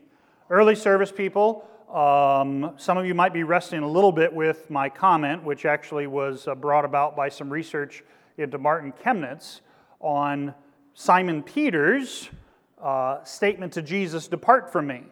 Early 0.49 0.75
service 0.75 1.13
people, 1.13 1.69
um, 1.93 2.75
some 2.77 2.97
of 2.97 3.05
you 3.05 3.15
might 3.15 3.33
be 3.33 3.43
wrestling 3.43 3.83
a 3.83 3.89
little 3.89 4.13
bit 4.13 4.33
with 4.33 4.71
my 4.71 4.89
comment, 4.89 5.43
which 5.43 5.65
actually 5.67 6.07
was 6.07 6.47
uh, 6.47 6.55
brought 6.55 6.85
about 6.85 7.17
by 7.17 7.29
some 7.29 7.51
research 7.51 8.05
into 8.39 8.59
Martin 8.59 8.93
Chemnitz 8.93 9.61
on 9.99 10.55
Simon 10.95 11.43
Peter's 11.43 12.31
uh, 12.81 13.23
statement 13.25 13.73
to 13.73 13.83
Jesus, 13.83 14.29
Depart 14.29 14.73
from 14.73 14.87
me. 14.87 15.03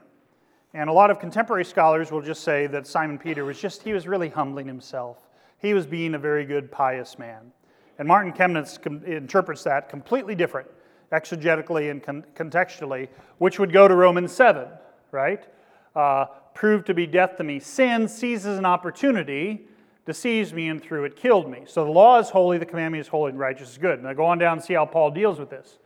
And 0.75 0.89
a 0.89 0.93
lot 0.93 1.11
of 1.11 1.19
contemporary 1.19 1.65
scholars 1.65 2.13
will 2.13 2.23
just 2.23 2.45
say 2.45 2.67
that 2.69 2.87
Simon 2.87 3.19
Peter 3.19 3.45
was 3.45 3.61
just, 3.61 3.83
he 3.83 3.93
was 3.93 4.07
really 4.07 4.29
humbling 4.29 4.67
himself. 4.67 5.19
He 5.61 5.75
was 5.75 5.87
being 5.87 6.15
a 6.15 6.19
very 6.19 6.45
good, 6.45 6.71
pious 6.71 7.19
man. 7.19 7.53
And 7.99 8.07
Martin 8.07 8.33
Chemnitz 8.33 8.81
com- 8.81 9.03
interprets 9.05 9.65
that 9.65 9.89
completely 9.89 10.35
different 10.35 10.69
exegetically 11.13 11.91
and 11.91 12.03
con- 12.03 12.25
contextually, 12.35 13.09
which 13.39 13.59
would 13.59 13.73
go 13.73 13.89
to 13.89 13.95
Romans 13.95 14.33
7, 14.33 14.69
right? 15.11 15.47
Uh, 15.95 16.27
proved 16.55 16.87
to 16.87 16.95
be 16.95 17.07
death 17.07 17.37
to 17.37 17.45
me. 17.45 17.61
Sin 17.61 18.09
seizes 18.09 18.59
an 18.59 18.67
opportunity 18.67 19.69
deceives 20.09 20.55
me, 20.55 20.71
and 20.71 20.83
through 20.83 21.05
it 21.05 21.17
killed 21.17 21.51
me. 21.51 21.65
So 21.67 21.85
the 21.85 21.91
law 21.91 22.19
is 22.19 22.31
holy, 22.31 22.57
the 22.57 22.65
commandment 22.65 23.03
is 23.03 23.09
holy, 23.09 23.29
and 23.29 23.39
righteous 23.39 23.73
is 23.73 23.77
good. 23.77 24.03
Now 24.03 24.15
go 24.15 24.25
on 24.25 24.39
down 24.39 24.57
and 24.57 24.65
see 24.65 24.73
how 24.73 24.87
Paul 24.87 25.11
deals 25.11 25.39
with 25.39 25.51
this. 25.51 25.79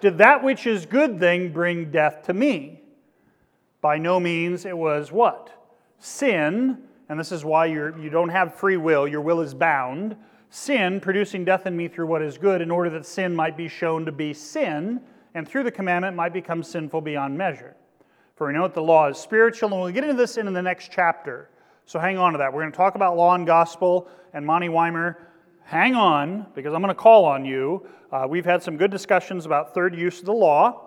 Did 0.00 0.18
that 0.18 0.42
which 0.42 0.66
is 0.66 0.84
good 0.84 1.20
thing 1.20 1.52
bring 1.52 1.92
death 1.92 2.24
to 2.24 2.34
me? 2.34 2.82
By 3.80 3.98
no 3.98 4.18
means 4.18 4.64
it 4.64 4.76
was 4.76 5.12
what? 5.12 5.50
Sin, 6.00 6.78
and 7.08 7.20
this 7.20 7.30
is 7.30 7.44
why 7.44 7.66
you're, 7.66 7.96
you 8.00 8.10
don't 8.10 8.30
have 8.30 8.56
free 8.56 8.76
will, 8.76 9.06
your 9.06 9.20
will 9.20 9.40
is 9.40 9.54
bound 9.54 10.16
sin, 10.50 11.00
producing 11.00 11.44
death 11.44 11.66
in 11.66 11.76
me 11.76 11.88
through 11.88 12.06
what 12.06 12.22
is 12.22 12.38
good, 12.38 12.60
in 12.60 12.70
order 12.70 12.90
that 12.90 13.06
sin 13.06 13.34
might 13.34 13.56
be 13.56 13.68
shown 13.68 14.04
to 14.06 14.12
be 14.12 14.32
sin, 14.32 15.00
and 15.34 15.46
through 15.46 15.64
the 15.64 15.70
commandment 15.70 16.16
might 16.16 16.32
become 16.32 16.62
sinful 16.62 17.00
beyond 17.00 17.36
measure. 17.36 17.76
For 18.36 18.46
we 18.46 18.52
know 18.54 18.62
that 18.62 18.74
the 18.74 18.82
law 18.82 19.08
is 19.08 19.18
spiritual, 19.18 19.72
and 19.72 19.80
we'll 19.80 19.92
get 19.92 20.04
into 20.04 20.16
this 20.16 20.36
in 20.36 20.52
the 20.52 20.62
next 20.62 20.90
chapter. 20.92 21.50
So 21.86 21.98
hang 21.98 22.18
on 22.18 22.32
to 22.32 22.38
that. 22.38 22.52
We're 22.52 22.62
going 22.62 22.72
to 22.72 22.76
talk 22.76 22.94
about 22.94 23.16
law 23.16 23.34
and 23.34 23.46
gospel, 23.46 24.08
and 24.32 24.46
Monty 24.46 24.68
Weimer, 24.68 25.18
hang 25.64 25.94
on, 25.94 26.46
because 26.54 26.72
I'm 26.72 26.80
going 26.80 26.94
to 26.94 27.00
call 27.00 27.24
on 27.24 27.44
you. 27.44 27.86
Uh, 28.10 28.26
we've 28.28 28.44
had 28.44 28.62
some 28.62 28.76
good 28.76 28.90
discussions 28.90 29.44
about 29.44 29.74
third 29.74 29.94
use 29.94 30.20
of 30.20 30.26
the 30.26 30.32
law, 30.32 30.84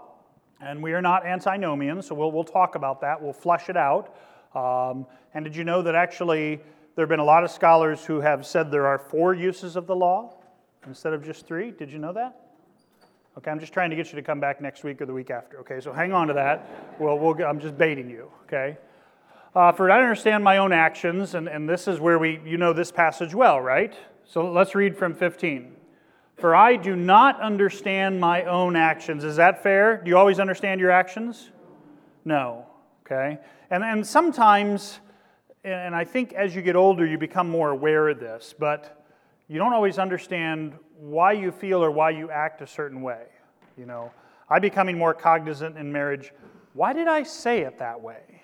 and 0.60 0.82
we 0.82 0.94
are 0.94 1.02
not 1.02 1.26
antinomians, 1.26 2.08
so 2.08 2.16
we'll, 2.16 2.32
we'll 2.32 2.44
talk 2.44 2.76
about 2.76 3.02
that. 3.02 3.22
We'll 3.22 3.34
flesh 3.34 3.70
it 3.70 3.78
out. 3.78 4.16
Um, 4.56 5.06
and 5.34 5.46
did 5.46 5.56
you 5.56 5.64
know 5.64 5.82
that 5.82 5.96
actually 5.96 6.62
there 6.96 7.04
have 7.04 7.10
been 7.10 7.20
a 7.20 7.26
lot 7.26 7.44
of 7.44 7.52
scholars 7.52 8.04
who 8.04 8.20
have 8.20 8.46
said 8.46 8.72
there 8.72 8.88
are 8.88 9.00
four 9.00 9.34
uses 9.34 9.76
of 9.76 9.88
the 9.88 9.96
law 9.96 10.36
instead 10.86 11.14
of 11.14 11.24
just 11.24 11.46
three. 11.48 11.72
Did 11.72 11.92
you 11.92 12.00
know 12.00 12.14
that? 12.14 12.36
Okay, 13.38 13.50
I'm 13.50 13.60
just 13.60 13.72
trying 13.72 13.90
to 13.92 13.96
get 13.96 14.12
you 14.12 14.18
to 14.18 14.22
come 14.22 14.42
back 14.42 14.60
next 14.60 14.84
week 14.84 15.02
or 15.02 15.06
the 15.06 15.14
week 15.14 15.30
after. 15.30 15.60
Okay, 15.60 15.80
so 15.80 15.94
hang 15.94 16.12
on 16.12 16.28
to 16.28 16.34
that. 16.34 16.98
Well, 17.00 17.18
we'll 17.18 17.42
I'm 17.46 17.60
just 17.60 17.78
baiting 17.78 18.10
you. 18.10 18.30
Okay. 18.44 18.78
Uh, 19.56 19.72
for 19.72 19.90
I 19.90 20.02
understand 20.02 20.44
my 20.44 20.58
own 20.58 20.74
actions, 20.74 21.34
and, 21.34 21.48
and 21.48 21.68
this 21.68 21.88
is 21.88 22.00
where 22.00 22.20
we, 22.20 22.40
you 22.46 22.58
know 22.58 22.74
this 22.74 22.92
passage 22.92 23.34
well, 23.34 23.60
right? 23.60 23.94
So 24.26 24.50
let's 24.50 24.76
read 24.76 24.98
from 24.98 25.14
15. 25.14 25.76
For 26.38 26.56
I 26.56 26.76
do 26.76 26.96
not 26.96 27.40
understand 27.42 28.20
my 28.20 28.44
own 28.46 28.76
actions. 28.76 29.24
Is 29.24 29.36
that 29.36 29.62
fair? 29.62 29.98
Do 29.98 30.10
you 30.10 30.18
always 30.18 30.40
understand 30.40 30.80
your 30.82 30.92
actions? 30.92 31.52
No. 32.26 32.66
Okay. 33.06 33.38
And, 33.70 33.84
and 33.84 34.06
sometimes 34.08 35.00
and 35.64 35.96
I 35.96 36.04
think 36.04 36.34
as 36.34 36.56
you 36.56 36.62
get 36.62 36.76
older, 36.76 37.06
you 37.06 37.18
become 37.18 37.50
more 37.50 37.70
aware 37.70 38.10
of 38.10 38.20
this, 38.20 38.54
but 38.58 39.06
you 39.48 39.58
don't 39.58 39.74
always 39.74 40.00
understand 40.00 40.74
why 40.98 41.34
you 41.34 41.52
feel 41.52 41.84
or 41.84 41.92
why 41.92 42.12
you 42.12 42.30
act 42.32 42.62
a 42.62 42.68
certain 42.68 43.02
way. 43.02 43.24
You 43.78 43.86
know, 43.86 44.12
I'm 44.50 44.62
becoming 44.62 44.98
more 44.98 45.14
cognizant 45.14 45.78
in 45.78 45.92
marriage. 45.92 46.34
Why 46.74 46.94
did 46.94 47.08
I 47.08 47.24
say 47.24 47.62
it 47.62 47.80
that 47.80 48.02
way? 48.02 48.42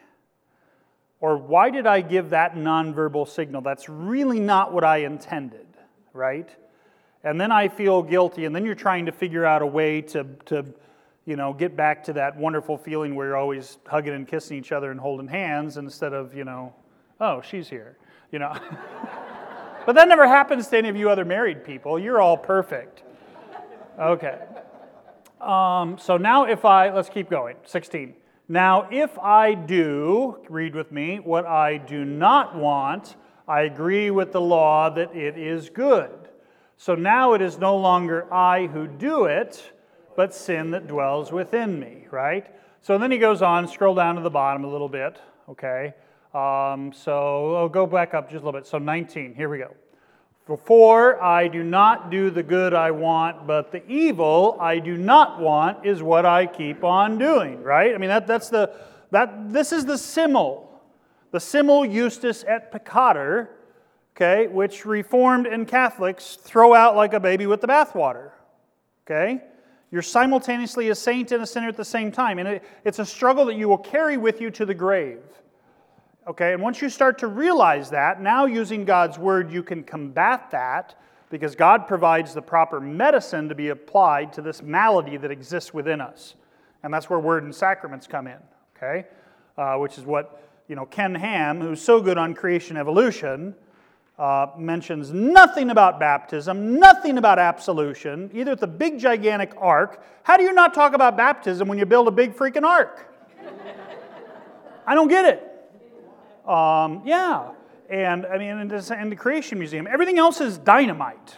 Or 1.19 1.37
why 1.37 1.69
did 1.71 1.87
I 1.87 2.01
give 2.01 2.29
that 2.31 2.55
nonverbal 2.55 3.27
signal? 3.27 3.61
That's 3.61 3.89
really 3.89 4.39
not 4.39 4.73
what 4.73 4.83
I 4.83 4.97
intended, 4.97 5.65
right? 6.13 6.49
And 7.23 7.41
then 7.41 7.51
I 7.51 7.67
feel 7.67 8.03
guilty, 8.03 8.45
and 8.45 8.55
then 8.55 8.63
you're 8.65 8.75
trying 8.75 9.07
to 9.07 9.11
figure 9.11 9.43
out 9.43 9.61
a 9.61 9.65
way 9.65 10.01
to, 10.01 10.23
to 10.45 10.65
you 11.25 11.35
know, 11.35 11.53
get 11.53 11.75
back 11.75 12.03
to 12.05 12.13
that 12.13 12.37
wonderful 12.37 12.77
feeling 12.77 13.15
where 13.15 13.27
you're 13.27 13.37
always 13.37 13.79
hugging 13.87 14.13
and 14.13 14.27
kissing 14.27 14.57
each 14.57 14.71
other 14.71 14.91
and 14.91 14.99
holding 14.99 15.27
hands 15.27 15.77
instead 15.77 16.13
of, 16.13 16.35
you 16.35 16.43
know, 16.43 16.73
oh, 17.19 17.41
she's 17.41 17.69
here, 17.69 17.97
you 18.31 18.39
know. 18.39 18.53
but 19.85 19.95
that 19.95 20.07
never 20.07 20.27
happens 20.27 20.67
to 20.67 20.77
any 20.77 20.89
of 20.89 20.95
you 20.95 21.09
other 21.09 21.25
married 21.25 21.63
people. 21.63 21.99
You're 21.99 22.21
all 22.21 22.37
perfect. 22.37 23.03
Okay. 23.99 24.39
Um, 25.41 25.97
so 25.97 26.17
now, 26.17 26.45
if 26.45 26.65
I, 26.65 26.93
let's 26.93 27.09
keep 27.09 27.29
going. 27.29 27.55
16. 27.65 28.13
Now, 28.49 28.87
if 28.91 29.17
I 29.19 29.53
do, 29.53 30.37
read 30.49 30.73
with 30.73 30.91
me, 30.91 31.19
what 31.19 31.45
I 31.45 31.77
do 31.77 32.05
not 32.05 32.55
want, 32.55 33.15
I 33.47 33.61
agree 33.61 34.09
with 34.09 34.31
the 34.31 34.41
law 34.41 34.89
that 34.89 35.15
it 35.15 35.37
is 35.37 35.69
good. 35.69 36.29
So 36.77 36.95
now 36.95 37.33
it 37.33 37.41
is 37.41 37.57
no 37.57 37.75
longer 37.75 38.31
I 38.31 38.67
who 38.67 38.87
do 38.87 39.25
it, 39.25 39.73
but 40.15 40.33
sin 40.33 40.71
that 40.71 40.87
dwells 40.87 41.31
within 41.31 41.79
me, 41.79 42.07
right? 42.11 42.47
So 42.81 42.97
then 42.97 43.11
he 43.11 43.17
goes 43.17 43.41
on, 43.41 43.67
scroll 43.67 43.95
down 43.95 44.15
to 44.15 44.21
the 44.21 44.29
bottom 44.29 44.63
a 44.63 44.67
little 44.67 44.89
bit, 44.89 45.19
okay? 45.49 45.93
Um, 46.33 46.91
so 46.93 47.55
I'll 47.55 47.69
go 47.69 47.85
back 47.85 48.13
up 48.13 48.29
just 48.29 48.41
a 48.41 48.45
little 48.45 48.59
bit. 48.59 48.67
So 48.67 48.77
19, 48.77 49.33
here 49.33 49.49
we 49.49 49.59
go. 49.59 49.73
For 50.65 51.21
I 51.21 51.49
do 51.49 51.61
not 51.61 52.09
do 52.09 52.29
the 52.29 52.43
good 52.43 52.73
I 52.73 52.91
want, 52.91 53.45
but 53.45 53.71
the 53.71 53.85
evil 53.85 54.57
I 54.61 54.79
do 54.79 54.95
not 54.95 55.41
want 55.41 55.85
is 55.85 56.01
what 56.01 56.25
I 56.25 56.45
keep 56.45 56.85
on 56.85 57.17
doing, 57.17 57.61
right? 57.61 57.93
I 57.93 57.97
mean, 57.97 58.09
that, 58.09 58.27
that's 58.27 58.47
the, 58.47 58.71
that 59.11 59.51
this 59.51 59.73
is 59.73 59.85
the 59.85 59.97
simul, 59.97 60.81
the 61.31 61.39
simul 61.41 61.85
justus 61.85 62.45
et 62.47 62.71
peccator, 62.71 63.49
okay, 64.15 64.47
which 64.47 64.85
Reformed 64.85 65.47
and 65.47 65.67
Catholics 65.67 66.37
throw 66.41 66.73
out 66.73 66.95
like 66.95 67.13
a 67.13 67.19
baby 67.19 67.45
with 67.45 67.59
the 67.59 67.67
bathwater. 67.67 68.31
Okay? 69.05 69.41
You're 69.91 70.01
simultaneously 70.01 70.89
a 70.89 70.95
saint 70.95 71.31
and 71.31 71.43
a 71.43 71.47
sinner 71.47 71.67
at 71.67 71.77
the 71.77 71.85
same 71.85 72.11
time. 72.11 72.39
And 72.39 72.47
it, 72.47 72.63
it's 72.83 72.99
a 72.99 73.05
struggle 73.05 73.45
that 73.45 73.55
you 73.55 73.69
will 73.69 73.77
carry 73.77 74.17
with 74.17 74.41
you 74.41 74.49
to 74.51 74.65
the 74.65 74.73
grave. 74.73 75.19
Okay, 76.27 76.51
and 76.51 76.61
once 76.61 76.81
you 76.81 76.89
start 76.89 77.19
to 77.19 77.27
realize 77.27 77.89
that, 77.91 78.21
now 78.21 78.45
using 78.45 78.83
God's 78.83 79.17
word, 79.17 79.49
you 79.49 79.63
can 79.63 79.81
combat 79.81 80.51
that 80.51 80.99
because 81.29 81.55
God 81.55 81.87
provides 81.87 82.33
the 82.33 82.41
proper 82.41 82.81
medicine 82.81 83.47
to 83.47 83.55
be 83.55 83.69
applied 83.69 84.33
to 84.33 84.41
this 84.41 84.61
malady 84.61 85.15
that 85.15 85.31
exists 85.31 85.73
within 85.73 86.01
us. 86.01 86.35
And 86.83 86.93
that's 86.93 87.09
where 87.09 87.17
word 87.17 87.43
and 87.43 87.55
sacraments 87.55 88.07
come 88.07 88.27
in, 88.27 88.39
okay? 88.75 89.07
Uh, 89.57 89.75
which 89.77 89.97
is 89.97 90.03
what, 90.03 90.41
you 90.67 90.75
know, 90.75 90.85
Ken 90.85 91.15
Ham, 91.15 91.61
who's 91.61 91.81
so 91.81 92.01
good 92.01 92.17
on 92.17 92.33
creation 92.33 92.75
evolution, 92.75 93.55
uh, 94.19 94.47
mentions 94.57 95.11
nothing 95.11 95.69
about 95.69 95.97
baptism, 95.97 96.77
nothing 96.77 97.17
about 97.17 97.39
absolution, 97.39 98.29
either 98.33 98.51
at 98.51 98.59
the 98.59 98.67
big 98.67 98.99
gigantic 98.99 99.53
ark. 99.57 100.03
How 100.23 100.35
do 100.35 100.43
you 100.43 100.51
not 100.51 100.73
talk 100.73 100.93
about 100.93 101.15
baptism 101.15 101.69
when 101.69 101.77
you 101.77 101.85
build 101.85 102.09
a 102.09 102.11
big 102.11 102.35
freaking 102.35 102.63
ark? 102.63 103.13
I 104.85 104.93
don't 104.93 105.07
get 105.07 105.23
it. 105.23 105.46
Um, 106.47 107.01
yeah. 107.05 107.51
And 107.89 108.25
I 108.25 108.37
mean, 108.37 108.57
in 108.57 108.67
the, 108.67 108.97
in 108.99 109.09
the 109.09 109.15
Creation 109.15 109.59
Museum, 109.59 109.87
everything 109.87 110.17
else 110.17 110.41
is 110.41 110.57
dynamite. 110.57 111.37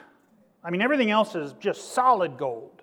I 0.63 0.69
mean, 0.71 0.81
everything 0.81 1.11
else 1.11 1.35
is 1.35 1.53
just 1.59 1.93
solid 1.93 2.37
gold. 2.37 2.81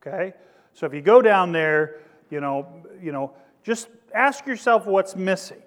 Okay? 0.00 0.34
So 0.74 0.86
if 0.86 0.94
you 0.94 1.00
go 1.00 1.20
down 1.20 1.52
there, 1.52 2.00
you 2.30 2.40
know, 2.40 2.84
you 3.02 3.12
know, 3.12 3.32
just 3.62 3.88
ask 4.14 4.46
yourself 4.46 4.86
what's 4.86 5.16
missing. 5.16 5.62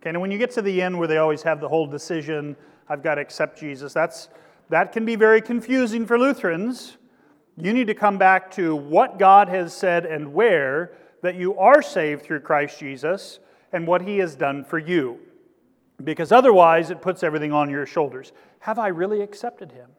Okay, 0.00 0.10
and 0.10 0.20
when 0.20 0.30
you 0.30 0.38
get 0.38 0.50
to 0.52 0.62
the 0.62 0.82
end 0.82 0.98
where 0.98 1.08
they 1.08 1.18
always 1.18 1.42
have 1.42 1.60
the 1.60 1.68
whole 1.68 1.86
decision, 1.86 2.56
I've 2.88 3.02
got 3.02 3.14
to 3.16 3.20
accept 3.20 3.58
Jesus, 3.58 3.92
that's 3.92 4.28
that 4.68 4.92
can 4.92 5.04
be 5.04 5.16
very 5.16 5.40
confusing 5.40 6.06
for 6.06 6.18
Lutherans. 6.18 6.96
You 7.56 7.72
need 7.72 7.86
to 7.86 7.94
come 7.94 8.18
back 8.18 8.50
to 8.52 8.74
what 8.74 9.18
God 9.18 9.48
has 9.48 9.74
said 9.74 10.06
and 10.06 10.32
where 10.32 10.92
that 11.22 11.34
you 11.34 11.56
are 11.58 11.82
saved 11.82 12.22
through 12.22 12.40
Christ 12.40 12.80
Jesus 12.80 13.38
and 13.72 13.86
what 13.86 14.02
he 14.02 14.18
has 14.18 14.34
done 14.34 14.64
for 14.64 14.78
you 14.78 15.20
because 16.04 16.32
otherwise 16.32 16.90
it 16.90 17.00
puts 17.00 17.22
everything 17.22 17.52
on 17.52 17.70
your 17.70 17.86
shoulders. 17.86 18.32
Have 18.60 18.78
I 18.78 18.88
really 18.88 19.22
accepted 19.22 19.72
him? 19.72 19.90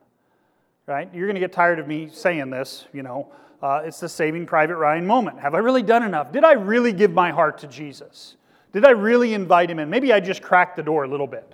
Right? 0.85 1.09
You're 1.13 1.27
going 1.27 1.35
to 1.35 1.39
get 1.39 1.53
tired 1.53 1.79
of 1.79 1.87
me 1.87 2.09
saying 2.11 2.49
this, 2.49 2.85
you 2.93 3.03
know. 3.03 3.31
Uh, 3.61 3.81
it's 3.85 3.99
the 4.01 4.09
saving 4.09 4.45
Private 4.45 4.75
Ryan 4.75 5.05
moment. 5.05 5.39
Have 5.39 5.55
I 5.55 5.59
really 5.59 5.83
done 5.83 6.03
enough? 6.03 6.33
Did 6.33 6.43
I 6.43 6.53
really 6.53 6.91
give 6.91 7.11
my 7.11 7.31
heart 7.31 7.59
to 7.59 7.67
Jesus? 7.67 8.35
Did 8.73 8.85
I 8.85 8.89
really 8.89 9.33
invite 9.33 9.69
him 9.69 9.79
in? 9.79 9.89
Maybe 9.89 10.11
I 10.11 10.19
just 10.19 10.41
cracked 10.41 10.75
the 10.75 10.83
door 10.83 11.05
a 11.05 11.07
little 11.07 11.27
bit. 11.27 11.53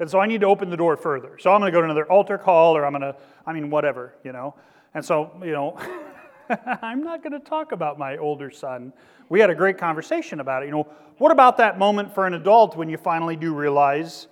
And 0.00 0.10
so 0.10 0.18
I 0.18 0.26
need 0.26 0.40
to 0.40 0.46
open 0.46 0.70
the 0.70 0.76
door 0.76 0.96
further. 0.96 1.38
So 1.38 1.52
I'm 1.52 1.60
going 1.60 1.70
to 1.70 1.76
go 1.76 1.80
to 1.80 1.84
another 1.84 2.10
altar 2.10 2.38
call 2.38 2.76
or 2.76 2.84
I'm 2.84 2.92
going 2.92 3.02
to, 3.02 3.14
I 3.46 3.52
mean, 3.52 3.70
whatever, 3.70 4.14
you 4.24 4.32
know. 4.32 4.54
And 4.94 5.04
so, 5.04 5.30
you 5.44 5.52
know, 5.52 5.78
I'm 6.82 7.02
not 7.02 7.22
going 7.22 7.32
to 7.32 7.40
talk 7.40 7.72
about 7.72 7.98
my 7.98 8.16
older 8.16 8.50
son. 8.50 8.92
We 9.28 9.40
had 9.40 9.50
a 9.50 9.54
great 9.54 9.78
conversation 9.78 10.40
about 10.40 10.62
it. 10.62 10.66
You 10.66 10.72
know, 10.72 10.88
what 11.18 11.32
about 11.32 11.56
that 11.58 11.78
moment 11.78 12.14
for 12.14 12.26
an 12.26 12.34
adult 12.34 12.76
when 12.76 12.88
you 12.88 12.96
finally 12.96 13.36
do 13.36 13.54
realize 13.54 14.26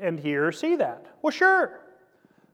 and 0.00 0.18
hear 0.18 0.46
or 0.46 0.52
see 0.52 0.76
that? 0.76 1.06
Well, 1.22 1.30
sure. 1.30 1.80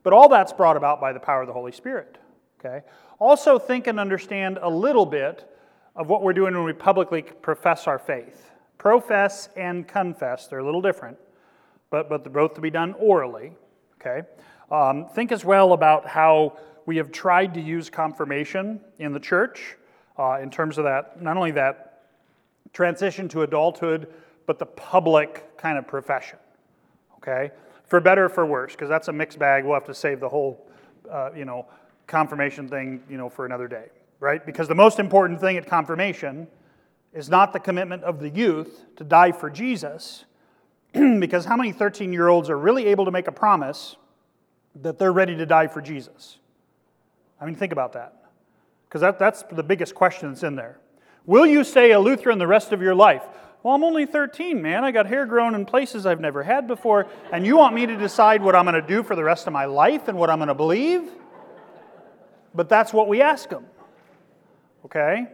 But 0.02 0.12
all 0.12 0.28
that's 0.28 0.52
brought 0.52 0.76
about 0.76 1.00
by 1.00 1.12
the 1.12 1.21
power 1.21 1.42
of 1.42 1.47
the 1.47 1.52
Holy 1.52 1.73
Spirit. 1.73 2.19
Okay? 2.59 2.85
Also, 3.19 3.59
think 3.59 3.87
and 3.87 4.00
understand 4.00 4.59
a 4.62 4.69
little 4.69 5.07
bit 5.07 5.49
of 5.95 6.09
what 6.09 6.23
we're 6.23 6.33
doing 6.33 6.54
when 6.54 6.64
we 6.64 6.73
publicly 6.73 7.23
profess 7.23 7.87
our 7.87 7.99
faith. 7.99 8.50
Profess 8.78 9.49
and 9.57 9.87
confess, 9.87 10.49
they're 10.49 10.59
a 10.59 10.64
little 10.64 10.83
different, 10.83 11.16
but, 11.90 12.09
but 12.09 12.25
they're 12.25 12.33
both 12.33 12.54
to 12.54 12.61
be 12.61 12.71
done 12.71 12.95
orally. 12.99 13.52
Okay? 14.00 14.26
Um, 14.71 15.07
think 15.14 15.31
as 15.31 15.45
well 15.45 15.73
about 15.73 16.07
how 16.07 16.59
we 16.86 16.96
have 16.96 17.12
tried 17.12 17.54
to 17.54 17.60
use 17.60 17.90
confirmation 17.90 18.80
in 18.99 19.12
the 19.12 19.21
church 19.21 19.76
uh, 20.18 20.38
in 20.42 20.50
terms 20.50 20.78
of 20.78 20.84
that, 20.84 21.23
not 21.23 21.36
only 21.36 21.52
that 21.52 22.04
transition 22.73 23.28
to 23.28 23.42
adulthood, 23.42 24.12
but 24.47 24.58
the 24.58 24.66
public 24.66 25.56
kind 25.56 25.78
of 25.78 25.86
profession. 25.86 26.38
Okay? 27.16 27.50
For 27.86 28.00
better 28.00 28.25
or 28.25 28.28
for 28.28 28.47
worse, 28.47 28.73
because 28.73 28.88
that's 28.88 29.08
a 29.08 29.12
mixed 29.12 29.38
bag. 29.38 29.64
We'll 29.64 29.75
have 29.75 29.84
to 29.86 29.95
save 29.95 30.21
the 30.21 30.28
whole, 30.28 30.66
uh, 31.10 31.30
you 31.36 31.45
know, 31.45 31.66
confirmation 32.06 32.68
thing, 32.68 33.02
you 33.08 33.16
know, 33.16 33.28
for 33.28 33.47
another 33.47 33.68
day, 33.68 33.86
right? 34.21 34.45
Because 34.45 34.68
the 34.68 34.75
most 34.75 34.99
important 34.99 35.40
thing 35.40 35.56
at 35.56 35.66
confirmation 35.66 36.49
is 37.12 37.28
not 37.28 37.52
the 37.52 37.60
commitment 37.60 38.02
of 38.02 38.18
the 38.18 38.28
youth 38.28 38.84
to 38.97 39.04
die 39.04 39.32
for 39.32 39.50
Jesus, 39.50 40.25
because 40.92 41.45
how 41.45 41.56
many 41.56 41.73
13 41.73 42.12
year 42.12 42.28
olds 42.28 42.50
are 42.50 42.58
really 42.58 42.86
able 42.86 43.04
to 43.04 43.10
make 43.10 43.28
a 43.28 43.32
promise 43.32 43.97
that 44.75 44.99
they're 44.99 45.12
ready 45.12 45.36
to 45.36 45.47
die 45.47 45.66
for 45.66 45.80
Jesus? 45.80 46.38
I 47.43 47.45
mean, 47.45 47.57
think 47.57 47.73
about 47.73 47.95
that. 47.95 48.15
Because 48.89 49.00
that, 49.00 49.19
that's 49.19 49.43
the 49.50 49.65
biggest 49.65 49.97
question 49.97 50.28
that's 50.28 50.45
in 50.45 50.55
there. 50.55 50.78
Will 51.26 51.45
you 51.45 51.65
stay 51.65 51.91
a 51.91 51.99
Lutheran 51.99 52.39
the 52.39 52.47
rest 52.47 52.71
of 52.71 52.81
your 52.81 52.95
life? 52.95 53.23
Well, 53.65 53.75
I'm 53.75 53.83
only 53.83 54.07
13, 54.07 54.63
man. 54.63 54.85
I 54.85 54.93
got 54.93 55.07
hair 55.07 55.26
grown 55.26 55.57
in 55.57 55.67
places 55.67 56.07
I've 56.07 56.21
never 56.21 56.45
had 56.45 56.69
before, 56.69 57.09
and 57.33 57.45
you 57.45 57.57
want 57.57 57.75
me 57.75 57.85
to 57.87 57.97
decide 57.97 58.43
what 58.43 58.55
I'm 58.55 58.65
going 58.65 58.81
to 58.81 58.87
do 58.87 59.02
for 59.02 59.17
the 59.17 59.25
rest 59.25 59.49
of 59.49 59.52
my 59.52 59.65
life 59.65 60.07
and 60.07 60.17
what 60.17 60.31
I'm 60.31 60.39
going 60.39 60.49
to 60.49 60.55
believe? 60.55 61.02
But 62.55 62.69
that's 62.69 62.93
what 62.93 63.09
we 63.09 63.23
ask 63.23 63.49
them. 63.49 63.67
Okay? 64.85 65.26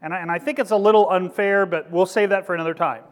And 0.00 0.12
I, 0.12 0.18
and 0.18 0.32
I 0.32 0.40
think 0.40 0.58
it's 0.58 0.72
a 0.72 0.76
little 0.76 1.10
unfair, 1.10 1.64
but 1.64 1.92
we'll 1.92 2.06
save 2.06 2.30
that 2.30 2.44
for 2.44 2.54
another 2.56 2.74
time. 2.74 3.04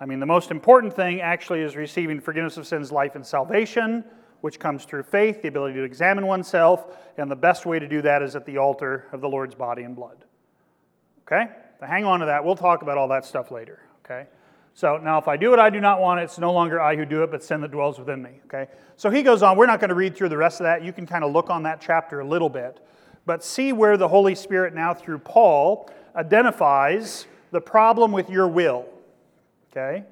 I 0.00 0.06
mean, 0.06 0.18
the 0.18 0.26
most 0.26 0.50
important 0.50 0.94
thing 0.94 1.20
actually 1.20 1.60
is 1.60 1.76
receiving 1.76 2.20
forgiveness 2.20 2.56
of 2.56 2.66
sins, 2.66 2.90
life, 2.90 3.14
and 3.14 3.24
salvation 3.24 4.04
which 4.46 4.60
comes 4.60 4.84
through 4.84 5.02
faith, 5.02 5.42
the 5.42 5.48
ability 5.48 5.74
to 5.74 5.82
examine 5.82 6.24
oneself, 6.24 6.96
and 7.18 7.28
the 7.28 7.34
best 7.34 7.66
way 7.66 7.80
to 7.80 7.88
do 7.88 8.00
that 8.00 8.22
is 8.22 8.36
at 8.36 8.46
the 8.46 8.58
altar 8.58 9.08
of 9.10 9.20
the 9.20 9.28
Lord's 9.28 9.56
body 9.56 9.82
and 9.82 9.96
blood. 9.96 10.24
Okay? 11.22 11.48
So 11.80 11.86
hang 11.86 12.04
on 12.04 12.20
to 12.20 12.26
that. 12.26 12.44
We'll 12.44 12.54
talk 12.54 12.82
about 12.82 12.96
all 12.96 13.08
that 13.08 13.24
stuff 13.24 13.50
later. 13.50 13.80
Okay? 14.04 14.28
So 14.74 14.98
now, 14.98 15.18
if 15.18 15.26
I 15.26 15.36
do 15.36 15.50
what 15.50 15.58
I 15.58 15.68
do 15.68 15.80
not 15.80 16.00
want, 16.00 16.20
it. 16.20 16.22
it's 16.22 16.38
no 16.38 16.52
longer 16.52 16.80
I 16.80 16.94
who 16.94 17.04
do 17.04 17.24
it, 17.24 17.32
but 17.32 17.42
sin 17.42 17.60
that 17.62 17.72
dwells 17.72 17.98
within 17.98 18.22
me. 18.22 18.38
Okay? 18.44 18.70
So 18.96 19.10
he 19.10 19.24
goes 19.24 19.42
on. 19.42 19.56
We're 19.56 19.66
not 19.66 19.80
going 19.80 19.88
to 19.88 19.96
read 19.96 20.16
through 20.16 20.28
the 20.28 20.36
rest 20.36 20.60
of 20.60 20.64
that. 20.66 20.84
You 20.84 20.92
can 20.92 21.06
kind 21.06 21.24
of 21.24 21.32
look 21.32 21.50
on 21.50 21.64
that 21.64 21.80
chapter 21.80 22.20
a 22.20 22.24
little 22.24 22.48
bit, 22.48 22.78
but 23.24 23.42
see 23.42 23.72
where 23.72 23.96
the 23.96 24.06
Holy 24.06 24.36
Spirit 24.36 24.74
now, 24.74 24.94
through 24.94 25.18
Paul, 25.18 25.90
identifies 26.14 27.26
the 27.50 27.60
problem 27.60 28.12
with 28.12 28.30
your 28.30 28.46
will. 28.46 28.86
Okay? 29.72 30.04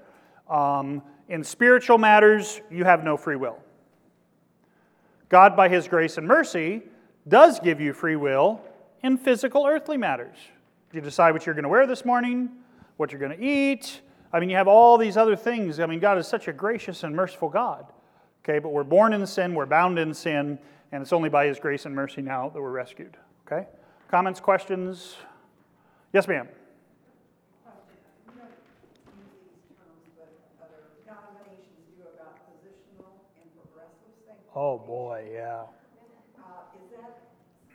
Um, 0.50 1.04
in 1.28 1.44
spiritual 1.44 1.98
matters, 1.98 2.60
you 2.68 2.82
have 2.82 3.04
no 3.04 3.16
free 3.16 3.36
will. 3.36 3.60
God, 5.28 5.56
by 5.56 5.68
His 5.68 5.88
grace 5.88 6.18
and 6.18 6.26
mercy, 6.26 6.82
does 7.26 7.60
give 7.60 7.80
you 7.80 7.92
free 7.92 8.16
will 8.16 8.60
in 9.02 9.16
physical 9.16 9.66
earthly 9.66 9.96
matters. 9.96 10.36
You 10.92 11.00
decide 11.00 11.32
what 11.32 11.46
you're 11.46 11.54
going 11.54 11.64
to 11.64 11.68
wear 11.68 11.86
this 11.86 12.04
morning, 12.04 12.50
what 12.96 13.10
you're 13.10 13.20
going 13.20 13.36
to 13.36 13.44
eat. 13.44 14.00
I 14.32 14.40
mean, 14.40 14.50
you 14.50 14.56
have 14.56 14.68
all 14.68 14.98
these 14.98 15.16
other 15.16 15.36
things. 15.36 15.80
I 15.80 15.86
mean, 15.86 16.00
God 16.00 16.18
is 16.18 16.26
such 16.26 16.48
a 16.48 16.52
gracious 16.52 17.02
and 17.02 17.14
merciful 17.14 17.48
God. 17.48 17.86
Okay, 18.44 18.58
but 18.58 18.70
we're 18.70 18.84
born 18.84 19.12
in 19.12 19.26
sin, 19.26 19.54
we're 19.54 19.66
bound 19.66 19.98
in 19.98 20.12
sin, 20.12 20.58
and 20.92 21.02
it's 21.02 21.12
only 21.12 21.28
by 21.28 21.46
His 21.46 21.58
grace 21.58 21.86
and 21.86 21.94
mercy 21.94 22.20
now 22.22 22.48
that 22.50 22.60
we're 22.60 22.70
rescued. 22.70 23.16
Okay? 23.46 23.66
Comments, 24.10 24.38
questions? 24.38 25.16
Yes, 26.12 26.28
ma'am. 26.28 26.48
Oh 34.56 34.78
boy, 34.78 35.30
yeah. 35.32 35.64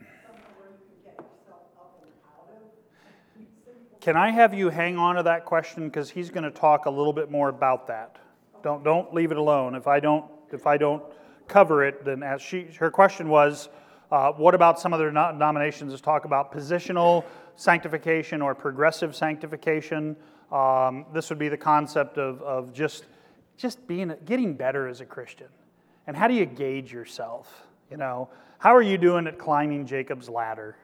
Can 4.00 4.16
I 4.16 4.30
have 4.30 4.54
you 4.54 4.70
hang 4.70 4.96
on 4.96 5.16
to 5.16 5.22
that 5.24 5.44
question 5.44 5.88
because 5.88 6.08
he's 6.08 6.30
going 6.30 6.44
to 6.44 6.50
talk 6.50 6.86
a 6.86 6.90
little 6.90 7.12
bit 7.12 7.30
more 7.30 7.50
about 7.50 7.86
that. 7.88 8.16
Don't 8.62 8.82
don't 8.82 9.12
leave 9.12 9.30
it 9.30 9.36
alone. 9.36 9.74
If 9.74 9.86
I 9.86 10.00
don't 10.00 10.24
if 10.52 10.66
I 10.66 10.78
don't 10.78 11.02
cover 11.48 11.84
it, 11.84 12.02
then 12.02 12.22
as 12.22 12.40
she 12.40 12.68
her 12.78 12.90
question 12.90 13.28
was, 13.28 13.68
uh, 14.10 14.32
what 14.32 14.54
about 14.54 14.80
some 14.80 14.94
other 14.94 15.10
denominations 15.10 16.00
talk 16.00 16.24
about 16.24 16.50
positional 16.50 17.26
sanctification 17.56 18.40
or 18.40 18.54
progressive 18.54 19.14
sanctification? 19.14 20.16
Um, 20.50 21.04
this 21.12 21.28
would 21.28 21.38
be 21.38 21.50
the 21.50 21.58
concept 21.58 22.16
of 22.16 22.40
of 22.40 22.72
just 22.72 23.04
just 23.58 23.86
being 23.86 24.14
getting 24.24 24.54
better 24.54 24.88
as 24.88 25.02
a 25.02 25.06
Christian. 25.06 25.48
And 26.10 26.16
how 26.16 26.26
do 26.26 26.34
you 26.34 26.44
gauge 26.44 26.92
yourself? 26.92 27.68
You 27.88 27.96
know, 27.96 28.30
how 28.58 28.74
are 28.74 28.82
you 28.82 28.98
doing 28.98 29.28
at 29.28 29.38
climbing 29.38 29.86
Jacob's 29.86 30.28
ladder? 30.28 30.74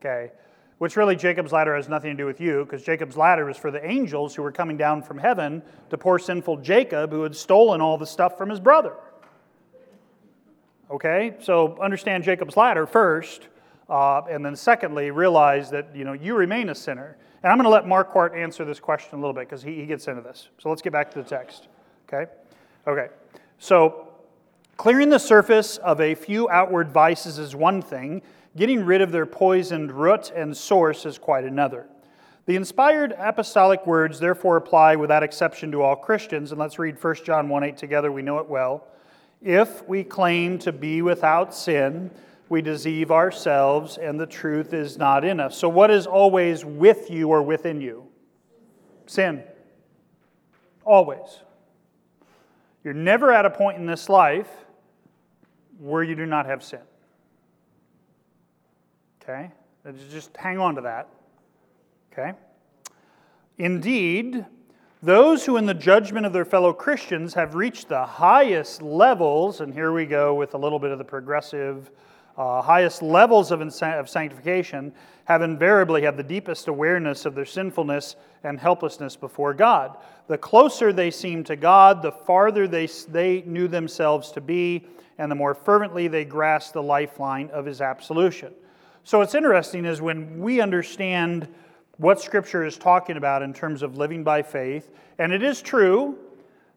Okay. 0.00 0.30
Which 0.78 0.94
really, 0.94 1.16
Jacob's 1.16 1.50
ladder 1.50 1.74
has 1.74 1.88
nothing 1.88 2.12
to 2.12 2.16
do 2.16 2.24
with 2.24 2.40
you, 2.40 2.64
because 2.64 2.84
Jacob's 2.84 3.16
ladder 3.16 3.50
is 3.50 3.56
for 3.56 3.72
the 3.72 3.84
angels 3.84 4.32
who 4.32 4.44
were 4.44 4.52
coming 4.52 4.76
down 4.76 5.02
from 5.02 5.18
heaven 5.18 5.60
to 5.90 5.98
poor 5.98 6.20
sinful 6.20 6.58
Jacob, 6.58 7.10
who 7.10 7.24
had 7.24 7.34
stolen 7.34 7.80
all 7.80 7.98
the 7.98 8.06
stuff 8.06 8.38
from 8.38 8.48
his 8.48 8.60
brother. 8.60 8.94
Okay? 10.88 11.34
So 11.40 11.76
understand 11.82 12.22
Jacob's 12.22 12.56
ladder 12.56 12.86
first, 12.86 13.48
uh, 13.90 14.20
and 14.30 14.46
then 14.46 14.54
secondly, 14.54 15.10
realize 15.10 15.68
that 15.70 15.96
you 15.96 16.04
know 16.04 16.12
you 16.12 16.36
remain 16.36 16.68
a 16.68 16.76
sinner. 16.76 17.16
And 17.42 17.50
I'm 17.50 17.58
going 17.58 17.64
to 17.64 17.70
let 17.70 17.86
Marquart 17.86 18.36
answer 18.36 18.64
this 18.64 18.78
question 18.78 19.18
a 19.18 19.20
little 19.20 19.34
bit 19.34 19.48
because 19.48 19.64
he, 19.64 19.80
he 19.80 19.86
gets 19.86 20.06
into 20.06 20.22
this. 20.22 20.48
So 20.58 20.68
let's 20.68 20.80
get 20.80 20.92
back 20.92 21.10
to 21.10 21.20
the 21.20 21.28
text. 21.28 21.66
Okay? 22.08 22.30
Okay. 22.86 23.08
So, 23.58 24.05
clearing 24.76 25.08
the 25.08 25.18
surface 25.18 25.78
of 25.78 26.00
a 26.00 26.14
few 26.14 26.48
outward 26.48 26.90
vices 26.90 27.38
is 27.38 27.54
one 27.54 27.82
thing, 27.82 28.22
getting 28.56 28.84
rid 28.84 29.00
of 29.00 29.12
their 29.12 29.26
poisoned 29.26 29.92
root 29.92 30.30
and 30.34 30.56
source 30.56 31.06
is 31.06 31.18
quite 31.18 31.44
another. 31.44 31.86
The 32.46 32.56
inspired 32.56 33.14
apostolic 33.18 33.86
words 33.86 34.20
therefore 34.20 34.56
apply 34.56 34.96
without 34.96 35.22
exception 35.22 35.72
to 35.72 35.82
all 35.82 35.96
Christians, 35.96 36.52
and 36.52 36.60
let's 36.60 36.78
read 36.78 37.02
1 37.02 37.14
John 37.24 37.48
1 37.48 37.64
8 37.64 37.76
together, 37.76 38.12
we 38.12 38.22
know 38.22 38.38
it 38.38 38.48
well. 38.48 38.86
If 39.42 39.86
we 39.88 40.04
claim 40.04 40.58
to 40.60 40.72
be 40.72 41.02
without 41.02 41.54
sin, 41.54 42.10
we 42.48 42.62
deceive 42.62 43.10
ourselves 43.10 43.98
and 43.98 44.18
the 44.18 44.26
truth 44.26 44.72
is 44.72 44.96
not 44.96 45.24
in 45.24 45.40
us. 45.40 45.58
So, 45.58 45.68
what 45.68 45.90
is 45.90 46.06
always 46.06 46.64
with 46.64 47.10
you 47.10 47.28
or 47.28 47.42
within 47.42 47.80
you? 47.80 48.06
Sin. 49.06 49.42
Always. 50.84 51.42
You're 52.84 52.94
never 52.94 53.32
at 53.32 53.44
a 53.44 53.50
point 53.50 53.78
in 53.78 53.86
this 53.86 54.08
life 54.08 54.48
where 55.78 56.02
you 56.02 56.14
do 56.14 56.26
not 56.26 56.46
have 56.46 56.62
sin. 56.62 56.80
Okay? 59.22 59.50
Just 60.10 60.36
hang 60.36 60.58
on 60.58 60.74
to 60.76 60.80
that. 60.82 61.08
Okay? 62.12 62.32
Indeed, 63.58 64.44
those 65.02 65.44
who, 65.44 65.56
in 65.56 65.66
the 65.66 65.74
judgment 65.74 66.26
of 66.26 66.32
their 66.32 66.44
fellow 66.44 66.72
Christians, 66.72 67.34
have 67.34 67.54
reached 67.54 67.88
the 67.88 68.04
highest 68.04 68.82
levels, 68.82 69.60
and 69.60 69.72
here 69.72 69.92
we 69.92 70.06
go 70.06 70.34
with 70.34 70.54
a 70.54 70.58
little 70.58 70.78
bit 70.78 70.90
of 70.90 70.98
the 70.98 71.04
progressive 71.04 71.90
uh, 72.36 72.60
highest 72.60 73.02
levels 73.02 73.50
of, 73.50 73.60
of 73.60 74.08
sanctification 74.08 74.92
have 75.24 75.42
invariably 75.42 76.02
had 76.02 76.16
the 76.16 76.22
deepest 76.22 76.68
awareness 76.68 77.24
of 77.24 77.34
their 77.34 77.44
sinfulness 77.44 78.16
and 78.44 78.60
helplessness 78.60 79.16
before 79.16 79.54
God. 79.54 79.96
The 80.28 80.38
closer 80.38 80.92
they 80.92 81.10
seem 81.10 81.44
to 81.44 81.56
God, 81.56 82.02
the 82.02 82.12
farther 82.12 82.68
they, 82.68 82.86
they 83.08 83.42
knew 83.46 83.68
themselves 83.68 84.30
to 84.32 84.40
be, 84.40 84.84
and 85.18 85.30
the 85.30 85.34
more 85.34 85.54
fervently 85.54 86.08
they 86.08 86.24
grasped 86.24 86.74
the 86.74 86.82
lifeline 86.82 87.48
of 87.50 87.64
His 87.64 87.80
absolution. 87.80 88.52
So, 89.02 89.20
what's 89.20 89.34
interesting 89.34 89.84
is 89.84 90.00
when 90.02 90.40
we 90.40 90.60
understand 90.60 91.48
what 91.96 92.20
Scripture 92.20 92.64
is 92.64 92.76
talking 92.76 93.16
about 93.16 93.42
in 93.42 93.54
terms 93.54 93.82
of 93.82 93.96
living 93.96 94.22
by 94.22 94.42
faith, 94.42 94.90
and 95.18 95.32
it 95.32 95.42
is 95.42 95.62
true 95.62 96.18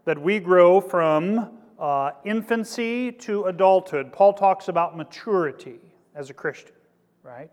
that 0.06 0.20
we 0.20 0.40
grow 0.40 0.80
from 0.80 1.59
uh, 1.80 2.12
infancy 2.26 3.12
to 3.12 3.46
adulthood. 3.46 4.12
Paul 4.12 4.34
talks 4.34 4.68
about 4.68 4.98
maturity 4.98 5.80
as 6.14 6.30
a 6.30 6.34
Christian, 6.34 6.76
right? 7.24 7.50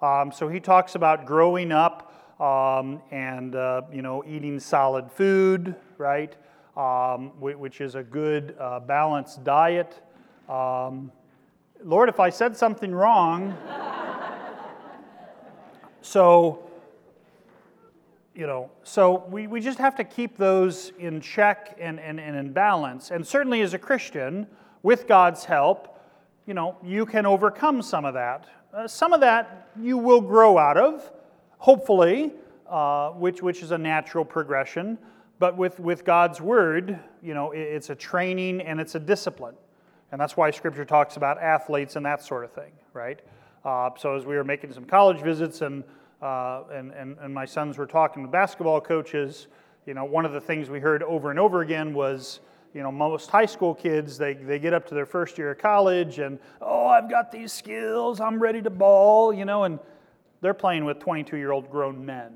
Um, 0.00 0.32
so 0.32 0.48
he 0.48 0.58
talks 0.58 0.94
about 0.94 1.26
growing 1.26 1.70
up 1.70 2.08
um, 2.40 3.02
and 3.10 3.56
uh, 3.56 3.82
you 3.92 4.02
know 4.02 4.24
eating 4.26 4.60
solid 4.60 5.10
food, 5.10 5.74
right? 5.98 6.34
Um, 6.76 7.32
which 7.40 7.80
is 7.80 7.96
a 7.96 8.02
good 8.02 8.54
uh, 8.58 8.80
balanced 8.80 9.42
diet. 9.42 10.00
Um, 10.48 11.10
Lord, 11.82 12.08
if 12.08 12.20
I 12.20 12.30
said 12.30 12.56
something 12.56 12.92
wrong, 12.92 13.56
so 16.00 16.67
you 18.38 18.46
know, 18.46 18.70
so 18.84 19.24
we, 19.28 19.48
we 19.48 19.60
just 19.60 19.80
have 19.80 19.96
to 19.96 20.04
keep 20.04 20.36
those 20.36 20.92
in 21.00 21.20
check 21.20 21.76
and, 21.80 21.98
and, 21.98 22.20
and 22.20 22.36
in 22.36 22.52
balance. 22.52 23.10
And 23.10 23.26
certainly 23.26 23.62
as 23.62 23.74
a 23.74 23.78
Christian, 23.78 24.46
with 24.84 25.08
God's 25.08 25.44
help, 25.44 25.98
you 26.46 26.54
know, 26.54 26.76
you 26.84 27.04
can 27.04 27.26
overcome 27.26 27.82
some 27.82 28.04
of 28.04 28.14
that. 28.14 28.46
Uh, 28.72 28.86
some 28.86 29.12
of 29.12 29.20
that 29.22 29.70
you 29.76 29.98
will 29.98 30.20
grow 30.20 30.56
out 30.56 30.76
of, 30.76 31.10
hopefully, 31.58 32.32
uh, 32.70 33.10
which, 33.10 33.42
which 33.42 33.60
is 33.60 33.72
a 33.72 33.78
natural 33.78 34.24
progression. 34.24 34.98
But 35.40 35.56
with, 35.56 35.80
with 35.80 36.04
God's 36.04 36.40
word, 36.40 36.96
you 37.20 37.34
know, 37.34 37.50
it, 37.50 37.58
it's 37.58 37.90
a 37.90 37.96
training 37.96 38.60
and 38.60 38.80
it's 38.80 38.94
a 38.94 39.00
discipline. 39.00 39.56
And 40.12 40.20
that's 40.20 40.36
why 40.36 40.52
Scripture 40.52 40.84
talks 40.84 41.16
about 41.16 41.42
athletes 41.42 41.96
and 41.96 42.06
that 42.06 42.22
sort 42.22 42.44
of 42.44 42.52
thing, 42.52 42.70
right? 42.92 43.18
Uh, 43.64 43.90
so 43.98 44.14
as 44.14 44.24
we 44.24 44.36
were 44.36 44.44
making 44.44 44.72
some 44.72 44.84
college 44.84 45.20
visits 45.22 45.60
and 45.60 45.82
uh, 46.20 46.62
and, 46.72 46.92
and, 46.92 47.16
and 47.20 47.32
my 47.32 47.44
sons 47.44 47.78
were 47.78 47.86
talking 47.86 48.24
to 48.24 48.28
basketball 48.28 48.80
coaches, 48.80 49.48
you 49.86 49.94
know, 49.94 50.04
one 50.04 50.24
of 50.24 50.32
the 50.32 50.40
things 50.40 50.68
we 50.68 50.80
heard 50.80 51.02
over 51.02 51.30
and 51.30 51.38
over 51.38 51.62
again 51.62 51.94
was, 51.94 52.40
you 52.74 52.82
know, 52.82 52.92
most 52.92 53.30
high 53.30 53.46
school 53.46 53.74
kids, 53.74 54.18
they, 54.18 54.34
they 54.34 54.58
get 54.58 54.74
up 54.74 54.86
to 54.88 54.94
their 54.94 55.06
first 55.06 55.38
year 55.38 55.52
of 55.52 55.58
college 55.58 56.18
and, 56.18 56.38
oh, 56.60 56.86
I've 56.86 57.08
got 57.08 57.32
these 57.32 57.52
skills, 57.52 58.20
I'm 58.20 58.38
ready 58.38 58.60
to 58.62 58.70
ball, 58.70 59.32
you 59.32 59.44
know, 59.44 59.64
and 59.64 59.78
they're 60.40 60.54
playing 60.54 60.84
with 60.84 60.98
22 60.98 61.36
year 61.36 61.52
old 61.52 61.70
grown 61.70 62.04
men. 62.04 62.34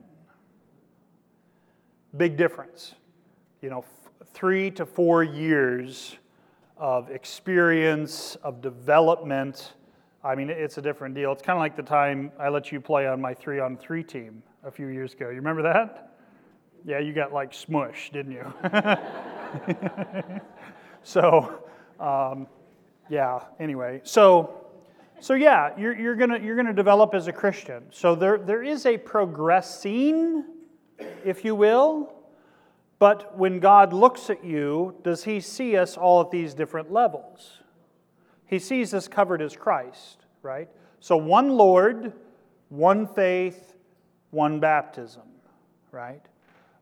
Big 2.16 2.36
difference. 2.36 2.94
You 3.60 3.70
know, 3.70 3.78
f- 3.78 4.26
three 4.32 4.70
to 4.72 4.86
four 4.86 5.22
years 5.22 6.16
of 6.76 7.10
experience, 7.10 8.36
of 8.42 8.60
development, 8.60 9.74
I 10.24 10.36
mean, 10.36 10.50
it's 10.50 10.78
a 10.78 10.82
different 10.82 11.16
deal. 11.16 11.32
It's 11.32 11.42
kind 11.42 11.56
of 11.56 11.60
like 11.60 11.74
the 11.74 11.82
time 11.82 12.30
I 12.38 12.48
let 12.48 12.70
you 12.70 12.80
play 12.80 13.08
on 13.08 13.20
my 13.20 13.34
three 13.34 13.58
on 13.58 13.76
three 13.76 14.04
team 14.04 14.42
a 14.62 14.70
few 14.70 14.86
years 14.86 15.14
ago. 15.14 15.28
You 15.30 15.36
remember 15.36 15.62
that? 15.62 16.12
Yeah, 16.84 17.00
you 17.00 17.12
got 17.12 17.32
like 17.32 17.52
smushed, 17.52 18.12
didn't 18.12 18.32
you? 18.32 18.52
so, 21.02 21.64
um, 21.98 22.46
yeah, 23.10 23.40
anyway. 23.58 24.00
So, 24.04 24.64
so 25.20 25.34
yeah, 25.34 25.70
you're, 25.76 25.98
you're 25.98 26.14
going 26.14 26.44
you're 26.44 26.56
gonna 26.56 26.72
develop 26.72 27.14
as 27.14 27.26
a 27.26 27.32
Christian. 27.32 27.84
So 27.90 28.14
there, 28.14 28.38
there 28.38 28.62
is 28.62 28.86
a 28.86 28.98
progressing, 28.98 30.44
if 31.24 31.44
you 31.44 31.56
will. 31.56 32.14
But 33.00 33.36
when 33.36 33.58
God 33.58 33.92
looks 33.92 34.30
at 34.30 34.44
you, 34.44 34.94
does 35.02 35.24
he 35.24 35.40
see 35.40 35.76
us 35.76 35.96
all 35.96 36.20
at 36.20 36.30
these 36.30 36.54
different 36.54 36.92
levels? 36.92 37.61
He 38.52 38.58
sees 38.58 38.92
us 38.92 39.08
covered 39.08 39.40
as 39.40 39.56
Christ, 39.56 40.26
right? 40.42 40.68
So 41.00 41.16
one 41.16 41.56
Lord, 41.56 42.12
one 42.68 43.06
faith, 43.06 43.76
one 44.28 44.60
baptism, 44.60 45.22
right? 45.90 46.20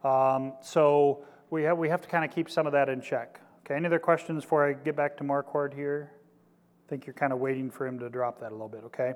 Um, 0.03 0.55
so 0.63 1.23
we 1.51 1.63
have, 1.63 1.79
we 1.79 1.89
have 1.89 2.01
to 2.01 2.09
kind 2.09 2.25
of 2.25 2.35
keep 2.35 2.51
some 2.51 2.67
of 2.67 2.73
that 2.73 2.89
in 2.89 3.01
check. 3.01 3.41
Okay, 3.65 3.77
any 3.77 3.87
other 3.87 4.01
questions 4.01 4.43
before 4.43 4.69
I 4.69 4.73
get 4.73 4.97
back 4.97 5.17
to 5.19 5.23
Marquart 5.23 5.73
here? 5.73 6.11
I 6.13 6.91
think 6.91 7.07
you're 7.07 7.15
kind 7.15 7.33
of 7.33 7.39
waiting 7.39 7.71
for 7.71 7.87
him 7.87 8.01
to 8.01 8.09
drop 8.09 8.41
that 8.41 8.51
a 8.51 8.57
little 8.57 8.69
bit, 8.69 8.83
okay? 8.87 9.13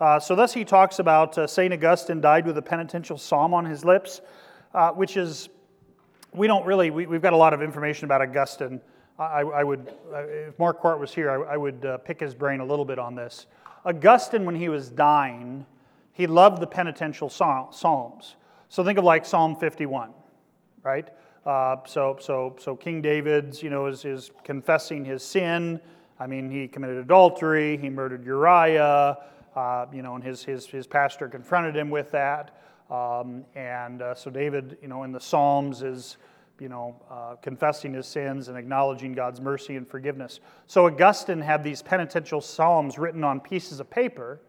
Uh, 0.00 0.18
so 0.18 0.34
thus 0.34 0.52
he 0.52 0.64
talks 0.64 0.98
about 0.98 1.38
uh, 1.38 1.46
St. 1.46 1.72
Augustine 1.72 2.20
died 2.20 2.48
with 2.48 2.58
a 2.58 2.62
penitential 2.62 3.16
psalm 3.16 3.54
on 3.54 3.64
his 3.64 3.84
lips, 3.84 4.22
uh, 4.74 4.90
which 4.90 5.16
is, 5.16 5.50
we 6.34 6.48
don't 6.48 6.66
really, 6.66 6.90
we, 6.90 7.04
have 7.04 7.22
got 7.22 7.32
a 7.32 7.36
lot 7.36 7.54
of 7.54 7.62
information 7.62 8.06
about 8.06 8.20
Augustine 8.22 8.80
I, 9.18 9.40
I 9.40 9.64
would, 9.64 9.92
uh, 10.12 10.22
if 10.26 10.56
Marquart 10.58 10.98
was 10.98 11.12
here, 11.12 11.30
I, 11.30 11.54
I 11.54 11.56
would 11.56 11.84
uh, 11.84 11.98
pick 11.98 12.20
his 12.20 12.34
brain 12.34 12.60
a 12.60 12.64
little 12.64 12.84
bit 12.84 12.98
on 12.98 13.14
this. 13.14 13.46
Augustine, 13.84 14.44
when 14.44 14.54
he 14.54 14.68
was 14.68 14.88
dying, 14.88 15.66
he 16.12 16.26
loved 16.26 16.62
the 16.62 16.66
penitential 16.66 17.28
psalms. 17.28 18.36
So 18.68 18.84
think 18.84 18.98
of 18.98 19.04
like 19.04 19.24
Psalm 19.24 19.56
51, 19.56 20.10
right? 20.82 21.08
Uh, 21.44 21.76
so, 21.86 22.16
so, 22.20 22.56
so 22.58 22.76
King 22.76 23.02
David's, 23.02 23.62
you 23.62 23.70
know, 23.70 23.86
is, 23.86 24.04
is 24.04 24.30
confessing 24.44 25.04
his 25.04 25.22
sin. 25.22 25.80
I 26.20 26.26
mean, 26.26 26.50
he 26.50 26.68
committed 26.68 26.98
adultery, 26.98 27.76
he 27.76 27.90
murdered 27.90 28.24
Uriah, 28.24 29.18
uh, 29.56 29.86
you 29.92 30.02
know, 30.02 30.14
and 30.14 30.22
his, 30.22 30.44
his, 30.44 30.66
his 30.66 30.86
pastor 30.86 31.28
confronted 31.28 31.76
him 31.76 31.90
with 31.90 32.10
that. 32.12 32.56
Um, 32.90 33.44
and 33.54 34.02
uh, 34.02 34.14
so 34.14 34.30
David, 34.30 34.78
you 34.80 34.88
know, 34.88 35.02
in 35.02 35.12
the 35.12 35.20
Psalms 35.20 35.82
is 35.82 36.18
you 36.60 36.68
know, 36.68 36.94
uh, 37.10 37.36
confessing 37.42 37.94
his 37.94 38.06
sins 38.06 38.48
and 38.48 38.56
acknowledging 38.56 39.12
God's 39.12 39.40
mercy 39.40 39.76
and 39.76 39.88
forgiveness. 39.88 40.40
So 40.66 40.86
Augustine 40.86 41.40
had 41.40 41.64
these 41.64 41.82
penitential 41.82 42.40
psalms 42.40 42.98
written 42.98 43.24
on 43.24 43.40
pieces 43.40 43.80
of 43.80 43.90
paper, 43.90 44.40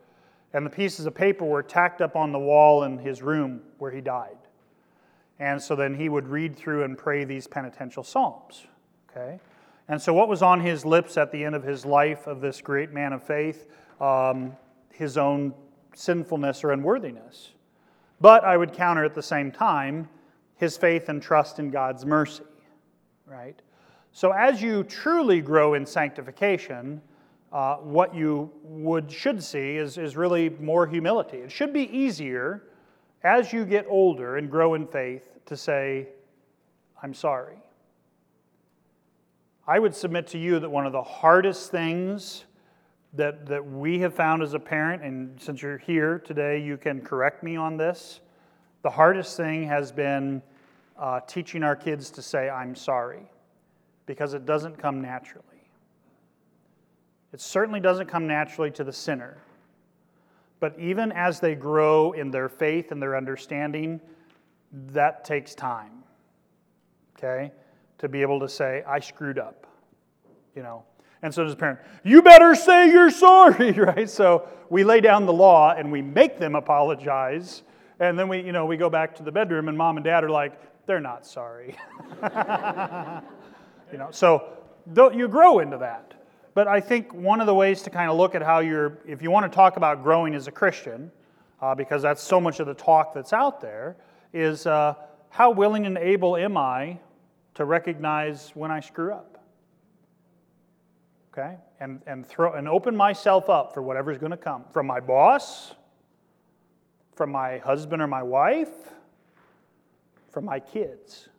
and 0.54 0.66
the 0.66 0.70
pieces 0.70 1.06
of 1.06 1.16
paper 1.16 1.46
were 1.46 1.64
tacked 1.64 2.02
up 2.02 2.16
on 2.16 2.32
the 2.32 2.40
wall 2.40 2.84
in 2.84 2.98
his 2.98 3.22
room 3.22 3.62
where 3.80 3.92
he 3.92 4.02
died. 4.02 4.38
And 5.40 5.62
so 5.62 5.76
then 5.76 5.96
he 5.96 6.10
would 6.10 6.28
read 6.28 6.56
through 6.56 6.84
and 6.84 6.98
pray 6.98 7.24
these 7.24 7.48
penitential 7.48 8.04
psalms. 8.04 8.68
Okay? 9.10 9.40
And 9.88 10.02
so, 10.02 10.14
what 10.14 10.30
was 10.30 10.42
on 10.42 10.60
his 10.60 10.86
lips 10.86 11.18
at 11.18 11.32
the 11.32 11.44
end 11.44 11.56
of 11.56 11.64
his 11.64 11.86
life 11.86 12.28
of 12.28 12.40
this 12.40 12.62
great 12.62 12.92
man 12.92 13.12
of 13.14 13.24
faith? 13.24 13.68
Um, 14.00 14.56
his 14.94 15.18
own 15.18 15.54
sinfulness 15.94 16.64
or 16.64 16.72
unworthiness. 16.72 17.52
But 18.22 18.44
I 18.44 18.56
would 18.56 18.74
counter 18.74 19.04
at 19.04 19.14
the 19.14 19.24
same 19.24 19.52
time 19.52 20.08
his 20.64 20.78
faith 20.78 21.10
and 21.10 21.22
trust 21.22 21.60
in 21.60 21.70
God's 21.70 22.06
mercy, 22.06 22.44
right? 23.26 23.62
So 24.12 24.32
as 24.32 24.62
you 24.62 24.84
truly 24.84 25.42
grow 25.42 25.74
in 25.74 25.86
sanctification, 25.86 27.02
uh, 27.52 27.76
what 27.78 28.16
you 28.16 28.50
would 28.64 29.12
should 29.12 29.44
see 29.44 29.78
is, 29.78 29.98
is 29.98 30.16
really 30.16 30.50
more 30.50 30.88
humility. 30.88 31.38
It 31.38 31.52
should 31.52 31.74
be 31.74 31.86
easier 31.96 32.64
as 33.24 33.54
you 33.54 33.66
get 33.66 33.86
older 33.90 34.38
and 34.38 34.50
grow 34.50 34.74
in 34.74 34.88
faith 34.88 35.24
to 35.46 35.56
say, 35.56 36.08
I'm 37.02 37.14
sorry. 37.14 37.58
I 39.68 39.80
would 39.80 39.96
submit 39.96 40.28
to 40.28 40.38
you 40.38 40.60
that 40.60 40.70
one 40.70 40.86
of 40.86 40.94
the 40.94 41.04
hardest 41.04 41.72
things 41.72 42.46
that, 43.14 43.46
that 43.46 43.64
we 43.66 44.00
have 44.00 44.14
found 44.14 44.42
as 44.42 44.54
a 44.54 44.60
parent, 44.60 45.04
and 45.04 45.40
since 45.42 45.62
you're 45.62 45.78
here 45.78 46.20
today, 46.20 46.62
you 46.62 46.78
can 46.78 47.02
correct 47.02 47.44
me 47.44 47.56
on 47.56 47.78
this, 47.78 48.22
The 48.84 48.90
hardest 48.90 49.38
thing 49.38 49.64
has 49.70 49.94
been 49.94 50.42
uh, 50.98 51.20
teaching 51.22 51.64
our 51.64 51.76
kids 51.76 52.10
to 52.12 52.22
say, 52.22 52.50
I'm 52.50 52.76
sorry, 52.76 53.30
because 54.06 54.34
it 54.34 54.46
doesn't 54.46 54.78
come 54.78 55.02
naturally. 55.02 55.46
It 57.34 57.42
certainly 57.42 57.80
doesn't 57.80 58.08
come 58.08 58.28
naturally 58.28 58.70
to 58.72 58.84
the 58.84 58.94
sinner. 58.94 59.38
But 60.60 60.80
even 60.80 61.12
as 61.12 61.40
they 61.40 61.56
grow 61.56 62.14
in 62.14 62.32
their 62.32 62.48
faith 62.48 62.92
and 62.92 63.02
their 63.02 63.18
understanding, 63.18 64.00
that 64.72 65.26
takes 65.26 65.56
time. 65.56 66.04
Okay? 67.18 67.52
To 67.98 68.08
be 68.08 68.22
able 68.22 68.40
to 68.40 68.48
say, 68.48 68.84
I 68.88 69.00
screwed 69.00 69.40
up. 69.40 69.68
You 70.56 70.64
know. 70.64 70.84
And 71.24 71.34
so 71.34 71.44
does 71.44 71.54
a 71.54 71.56
parent, 71.56 71.80
you 72.04 72.22
better 72.22 72.54
say 72.54 72.92
you're 72.92 73.10
sorry, 73.10 73.72
right? 73.78 74.10
So 74.10 74.48
we 74.70 74.84
lay 74.84 75.02
down 75.02 75.26
the 75.26 75.34
law 75.34 75.74
and 75.74 75.92
we 75.92 76.02
make 76.02 76.38
them 76.38 76.54
apologize. 76.54 77.64
And 78.00 78.20
then 78.20 78.28
we, 78.28 78.42
you 78.42 78.52
know, 78.52 78.66
we 78.66 78.76
go 78.76 78.90
back 78.90 79.16
to 79.16 79.24
the 79.24 79.32
bedroom 79.32 79.70
and 79.70 79.78
mom 79.78 79.98
and 79.98 80.04
dad 80.04 80.24
are 80.24 80.30
like, 80.30 80.60
they're 80.86 81.00
not 81.00 81.26
sorry. 81.26 81.78
you 83.92 83.98
know, 83.98 84.10
so 84.12 84.58
you 84.96 85.28
grow 85.28 85.60
into 85.60 85.78
that. 85.78 86.14
But 86.54 86.68
I 86.68 86.82
think 86.82 87.14
one 87.14 87.42
of 87.42 87.48
the 87.48 87.54
ways 87.56 87.82
to 87.84 87.90
kind 87.90 88.12
of 88.12 88.18
look 88.18 88.36
at 88.36 88.44
how 88.44 88.60
you're, 88.60 89.00
if 89.08 89.22
you 89.22 89.32
want 89.32 89.52
to 89.52 89.56
talk 89.56 89.78
about 89.78 90.04
growing 90.04 90.36
as 90.36 90.48
a 90.48 90.52
Christian, 90.52 91.12
uh, 91.62 91.74
because 91.74 92.02
that's 92.02 92.22
so 92.22 92.40
much 92.40 92.60
of 92.60 92.68
the 92.68 92.74
talk 92.74 93.14
that's 93.14 93.34
out 93.34 93.60
there, 93.60 93.96
is 94.34 94.68
uh, 94.68 94.94
how 95.30 95.52
willing 95.52 95.86
and 95.86 95.98
able 95.98 96.38
am 96.38 96.58
I 96.58 97.00
to 97.56 97.66
recognize 97.66 98.52
when 98.54 98.70
I 98.70 98.82
screw 98.82 99.14
up? 99.14 99.44
Okay? 101.32 101.58
And, 101.80 102.02
and, 102.06 102.26
throw, 102.26 102.54
and 102.54 102.68
open 102.68 102.96
myself 102.96 103.50
up 103.50 103.74
for 103.74 103.82
whatever's 103.82 104.20
going 104.20 104.32
to 104.32 104.38
come 104.38 104.66
from 104.72 104.86
my 104.86 105.00
boss, 105.00 105.74
from 107.16 107.32
my 107.32 107.58
husband 107.60 108.02
or 108.02 108.08
my 108.08 108.22
wife, 108.22 108.70
from 110.34 110.46
my 110.46 110.60
kids. 110.60 111.30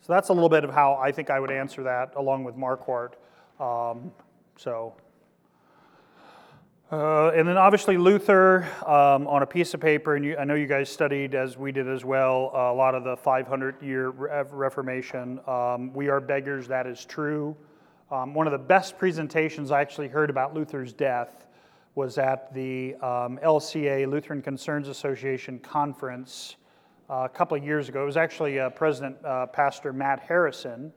So 0.00 0.12
that's 0.12 0.28
a 0.28 0.32
little 0.32 0.48
bit 0.48 0.62
of 0.62 0.70
how 0.70 0.94
I 0.94 1.10
think 1.10 1.30
I 1.30 1.40
would 1.40 1.50
answer 1.50 1.82
that 1.82 2.14
along 2.14 2.44
with 2.44 2.54
Marquart. 2.54 3.14
Um, 3.58 4.12
so, 4.56 4.94
uh, 6.92 7.30
and 7.30 7.48
then 7.48 7.56
obviously 7.56 7.98
Luther 7.98 8.62
um, 8.86 9.26
on 9.26 9.42
a 9.42 9.46
piece 9.46 9.74
of 9.74 9.80
paper, 9.80 10.14
and 10.14 10.24
you, 10.24 10.36
I 10.36 10.44
know 10.44 10.54
you 10.54 10.68
guys 10.68 10.88
studied 10.88 11.34
as 11.34 11.56
we 11.56 11.72
did 11.72 11.88
as 11.88 12.04
well 12.04 12.52
uh, 12.54 12.72
a 12.72 12.72
lot 12.72 12.94
of 12.94 13.02
the 13.02 13.16
500 13.16 13.82
year 13.82 14.10
Reformation. 14.10 15.40
Um, 15.48 15.92
we 15.92 16.08
are 16.08 16.20
beggars, 16.20 16.68
that 16.68 16.86
is 16.86 17.04
true. 17.04 17.56
Um, 18.12 18.32
one 18.32 18.46
of 18.46 18.52
the 18.52 18.58
best 18.58 18.96
presentations 18.96 19.72
I 19.72 19.80
actually 19.80 20.06
heard 20.06 20.30
about 20.30 20.54
Luther's 20.54 20.92
death 20.92 21.48
was 21.96 22.16
at 22.16 22.54
the 22.54 22.94
um, 22.96 23.40
LCA 23.42 24.08
Lutheran 24.08 24.40
Concerns 24.40 24.86
Association 24.86 25.58
conference 25.58 26.54
a 27.08 27.28
couple 27.28 27.56
of 27.56 27.64
years 27.64 27.88
ago. 27.88 28.02
It 28.02 28.06
was 28.06 28.16
actually 28.16 28.58
uh, 28.58 28.70
President 28.70 29.16
uh, 29.24 29.46
Pastor 29.46 29.92
Matt 29.92 30.20
Harrison, 30.20 30.92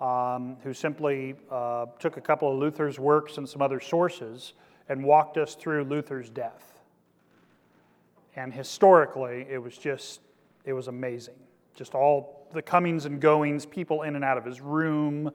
um, 0.00 0.56
who 0.64 0.74
simply 0.74 1.36
uh, 1.50 1.86
took 1.98 2.16
a 2.16 2.20
couple 2.20 2.52
of 2.52 2.58
Luther's 2.58 2.98
works 2.98 3.38
and 3.38 3.48
some 3.48 3.62
other 3.62 3.80
sources 3.80 4.54
and 4.88 5.04
walked 5.04 5.38
us 5.38 5.54
through 5.54 5.84
Luther's 5.84 6.28
death. 6.28 6.80
And 8.34 8.52
historically, 8.52 9.46
it 9.48 9.62
was 9.62 9.78
just, 9.78 10.20
it 10.64 10.72
was 10.72 10.88
amazing. 10.88 11.36
Just 11.76 11.94
all 11.94 12.48
the 12.52 12.62
comings 12.62 13.04
and 13.04 13.20
goings, 13.20 13.64
people 13.64 14.02
in 14.02 14.16
and 14.16 14.24
out 14.24 14.38
of 14.38 14.44
his 14.44 14.60
room, 14.60 15.30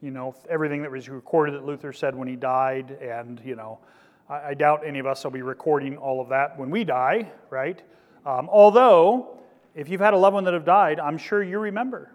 you 0.00 0.10
know, 0.10 0.34
everything 0.48 0.82
that 0.82 0.90
was 0.90 1.08
recorded 1.08 1.54
that 1.54 1.64
Luther 1.64 1.92
said 1.92 2.14
when 2.14 2.28
he 2.28 2.36
died. 2.36 2.98
And, 3.02 3.40
you 3.44 3.56
know, 3.56 3.80
I, 4.28 4.50
I 4.50 4.54
doubt 4.54 4.82
any 4.86 4.98
of 4.98 5.06
us 5.06 5.24
will 5.24 5.30
be 5.32 5.42
recording 5.42 5.96
all 5.96 6.20
of 6.20 6.28
that 6.28 6.58
when 6.58 6.70
we 6.70 6.84
die, 6.84 7.30
right? 7.50 7.82
Um, 8.24 8.48
although, 8.52 9.41
if 9.74 9.88
you've 9.88 10.00
had 10.00 10.14
a 10.14 10.16
loved 10.16 10.34
one 10.34 10.44
that 10.44 10.54
have 10.54 10.64
died, 10.64 11.00
I'm 11.00 11.18
sure 11.18 11.42
you 11.42 11.58
remember 11.58 12.14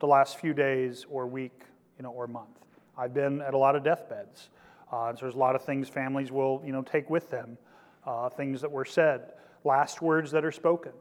the 0.00 0.06
last 0.06 0.38
few 0.38 0.54
days 0.54 1.06
or 1.10 1.26
week, 1.26 1.62
you 1.98 2.02
know, 2.02 2.10
or 2.10 2.26
month. 2.26 2.58
I've 2.96 3.14
been 3.14 3.40
at 3.42 3.54
a 3.54 3.58
lot 3.58 3.76
of 3.76 3.82
deathbeds. 3.82 4.48
Uh, 4.90 5.12
so 5.14 5.20
there's 5.22 5.34
a 5.34 5.38
lot 5.38 5.54
of 5.54 5.62
things 5.62 5.88
families 5.88 6.30
will, 6.30 6.62
you 6.64 6.72
know, 6.72 6.82
take 6.82 7.10
with 7.10 7.30
them, 7.30 7.58
uh, 8.06 8.28
things 8.28 8.60
that 8.60 8.70
were 8.70 8.84
said, 8.84 9.32
last 9.64 10.00
words 10.00 10.30
that 10.30 10.44
are 10.44 10.52
spoken, 10.52 10.92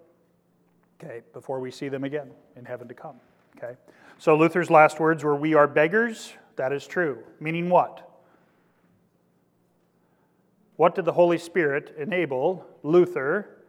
okay, 1.00 1.22
before 1.34 1.60
we 1.60 1.70
see 1.70 1.88
them 1.88 2.04
again 2.04 2.32
in 2.56 2.66
heaven 2.66 2.88
to 2.88 2.94
come, 2.94 3.16
okay. 3.56 3.76
So 4.18 4.36
Luther's 4.36 4.70
last 4.70 5.00
words 5.00 5.24
were, 5.24 5.36
"We 5.36 5.54
are 5.54 5.68
beggars." 5.68 6.34
That 6.56 6.72
is 6.72 6.88
true. 6.88 7.24
Meaning 7.40 7.70
what? 7.70 8.10
What 10.78 10.96
did 10.96 11.06
the 11.06 11.12
Holy 11.14 11.38
Spirit 11.38 11.94
enable 11.98 12.66
Luther 12.82 13.65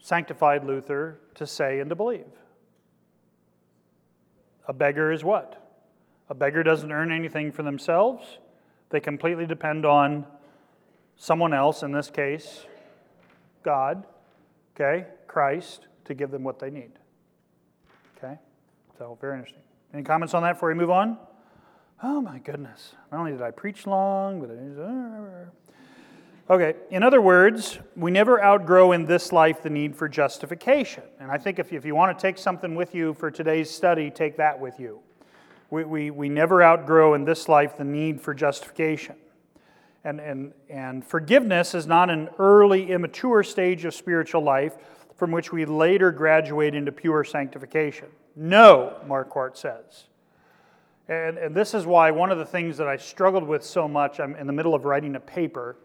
sanctified 0.00 0.64
Luther 0.64 1.20
to 1.34 1.46
say 1.46 1.80
and 1.80 1.90
to 1.90 1.96
believe. 1.96 2.26
A 4.66 4.72
beggar 4.72 5.12
is 5.12 5.24
what? 5.24 5.64
A 6.28 6.34
beggar 6.34 6.62
doesn't 6.62 6.92
earn 6.92 7.10
anything 7.10 7.52
for 7.52 7.62
themselves. 7.62 8.38
They 8.90 9.00
completely 9.00 9.46
depend 9.46 9.86
on 9.86 10.26
someone 11.16 11.52
else, 11.52 11.82
in 11.82 11.92
this 11.92 12.10
case, 12.10 12.64
God, 13.62 14.06
okay, 14.74 15.06
Christ, 15.26 15.88
to 16.04 16.14
give 16.14 16.30
them 16.30 16.44
what 16.44 16.58
they 16.58 16.70
need. 16.70 16.92
Okay? 18.16 18.38
So, 18.98 19.18
very 19.20 19.36
interesting. 19.36 19.62
Any 19.92 20.02
comments 20.02 20.34
on 20.34 20.42
that 20.42 20.54
before 20.54 20.68
we 20.68 20.74
move 20.74 20.90
on? 20.90 21.18
Oh 22.02 22.20
my 22.20 22.38
goodness. 22.38 22.94
Not 23.10 23.18
only 23.18 23.32
did 23.32 23.42
I 23.42 23.50
preach 23.50 23.86
long, 23.86 24.40
but 24.40 24.50
I. 24.50 25.44
Okay, 26.50 26.76
in 26.90 27.02
other 27.02 27.20
words, 27.20 27.78
we 27.94 28.10
never 28.10 28.42
outgrow 28.42 28.92
in 28.92 29.04
this 29.04 29.32
life 29.32 29.62
the 29.62 29.68
need 29.68 29.94
for 29.94 30.08
justification. 30.08 31.02
And 31.20 31.30
I 31.30 31.36
think 31.36 31.58
if 31.58 31.70
you, 31.70 31.76
if 31.76 31.84
you 31.84 31.94
want 31.94 32.18
to 32.18 32.22
take 32.22 32.38
something 32.38 32.74
with 32.74 32.94
you 32.94 33.12
for 33.12 33.30
today's 33.30 33.70
study, 33.70 34.10
take 34.10 34.38
that 34.38 34.58
with 34.58 34.80
you. 34.80 35.00
We, 35.68 35.84
we, 35.84 36.10
we 36.10 36.30
never 36.30 36.62
outgrow 36.62 37.12
in 37.12 37.26
this 37.26 37.50
life 37.50 37.76
the 37.76 37.84
need 37.84 38.18
for 38.18 38.32
justification. 38.32 39.16
And, 40.04 40.20
and, 40.20 40.54
and 40.70 41.04
forgiveness 41.04 41.74
is 41.74 41.86
not 41.86 42.08
an 42.08 42.30
early, 42.38 42.92
immature 42.92 43.42
stage 43.42 43.84
of 43.84 43.92
spiritual 43.92 44.42
life 44.42 44.76
from 45.18 45.30
which 45.30 45.52
we 45.52 45.66
later 45.66 46.10
graduate 46.10 46.74
into 46.74 46.92
pure 46.92 47.24
sanctification. 47.24 48.08
No, 48.34 48.96
Marquart 49.06 49.58
says. 49.58 50.04
And, 51.08 51.36
and 51.36 51.54
this 51.54 51.74
is 51.74 51.84
why 51.84 52.10
one 52.10 52.32
of 52.32 52.38
the 52.38 52.46
things 52.46 52.78
that 52.78 52.88
I 52.88 52.96
struggled 52.96 53.44
with 53.44 53.62
so 53.62 53.86
much, 53.86 54.18
I'm 54.18 54.34
in 54.36 54.46
the 54.46 54.52
middle 54.54 54.74
of 54.74 54.86
writing 54.86 55.14
a 55.14 55.20
paper 55.20 55.76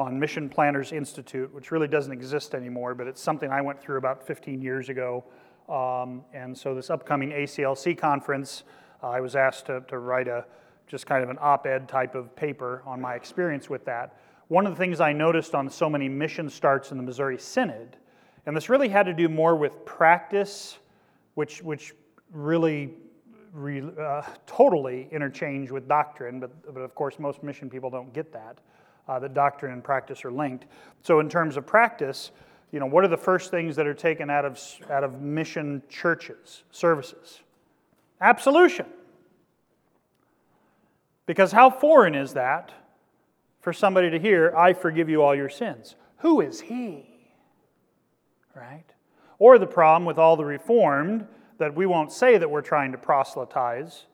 on 0.00 0.18
Mission 0.18 0.48
Planners 0.48 0.92
Institute, 0.92 1.52
which 1.52 1.70
really 1.70 1.86
doesn't 1.86 2.12
exist 2.12 2.54
anymore, 2.54 2.94
but 2.94 3.06
it's 3.06 3.20
something 3.20 3.50
I 3.50 3.60
went 3.60 3.78
through 3.78 3.98
about 3.98 4.26
15 4.26 4.62
years 4.62 4.88
ago. 4.88 5.24
Um, 5.68 6.24
and 6.32 6.56
so, 6.56 6.74
this 6.74 6.88
upcoming 6.88 7.30
ACLC 7.30 7.96
conference, 7.96 8.64
uh, 9.02 9.08
I 9.08 9.20
was 9.20 9.36
asked 9.36 9.66
to, 9.66 9.82
to 9.88 9.98
write 9.98 10.26
a 10.26 10.46
just 10.86 11.06
kind 11.06 11.22
of 11.22 11.28
an 11.28 11.36
op 11.38 11.66
ed 11.66 11.86
type 11.86 12.14
of 12.14 12.34
paper 12.34 12.82
on 12.86 12.98
my 13.00 13.14
experience 13.14 13.68
with 13.68 13.84
that. 13.84 14.16
One 14.48 14.66
of 14.66 14.72
the 14.72 14.78
things 14.78 15.00
I 15.00 15.12
noticed 15.12 15.54
on 15.54 15.68
so 15.68 15.88
many 15.90 16.08
mission 16.08 16.48
starts 16.48 16.90
in 16.92 16.96
the 16.96 17.04
Missouri 17.04 17.38
Synod, 17.38 17.98
and 18.46 18.56
this 18.56 18.70
really 18.70 18.88
had 18.88 19.04
to 19.04 19.12
do 19.12 19.28
more 19.28 19.54
with 19.54 19.84
practice, 19.84 20.78
which, 21.34 21.62
which 21.62 21.94
really 22.32 22.94
re, 23.52 23.82
uh, 24.00 24.22
totally 24.46 25.08
interchange 25.12 25.70
with 25.70 25.86
doctrine, 25.86 26.40
but, 26.40 26.74
but 26.74 26.80
of 26.80 26.94
course, 26.94 27.18
most 27.18 27.42
mission 27.42 27.68
people 27.68 27.90
don't 27.90 28.14
get 28.14 28.32
that 28.32 28.60
uh, 29.10 29.18
that 29.18 29.34
doctrine 29.34 29.72
and 29.72 29.82
practice 29.82 30.24
are 30.24 30.30
linked. 30.30 30.66
So, 31.02 31.18
in 31.18 31.28
terms 31.28 31.56
of 31.56 31.66
practice, 31.66 32.30
you 32.70 32.78
know, 32.78 32.86
what 32.86 33.02
are 33.02 33.08
the 33.08 33.16
first 33.16 33.50
things 33.50 33.74
that 33.74 33.86
are 33.88 33.94
taken 33.94 34.30
out 34.30 34.44
of, 34.44 34.60
out 34.88 35.02
of 35.02 35.20
mission 35.20 35.82
churches, 35.88 36.62
services? 36.70 37.40
Absolution. 38.20 38.86
Because 41.26 41.50
how 41.50 41.70
foreign 41.70 42.14
is 42.14 42.34
that 42.34 42.70
for 43.60 43.72
somebody 43.72 44.10
to 44.10 44.18
hear, 44.20 44.54
I 44.56 44.74
forgive 44.74 45.08
you 45.08 45.22
all 45.22 45.34
your 45.34 45.48
sins? 45.48 45.96
Who 46.18 46.40
is 46.40 46.60
he? 46.60 47.08
Right? 48.54 48.84
Or 49.40 49.58
the 49.58 49.66
problem 49.66 50.04
with 50.04 50.18
all 50.18 50.36
the 50.36 50.44
Reformed 50.44 51.26
that 51.58 51.74
we 51.74 51.84
won't 51.84 52.12
say 52.12 52.38
that 52.38 52.48
we're 52.48 52.62
trying 52.62 52.92
to 52.92 52.98
proselytize, 52.98 54.06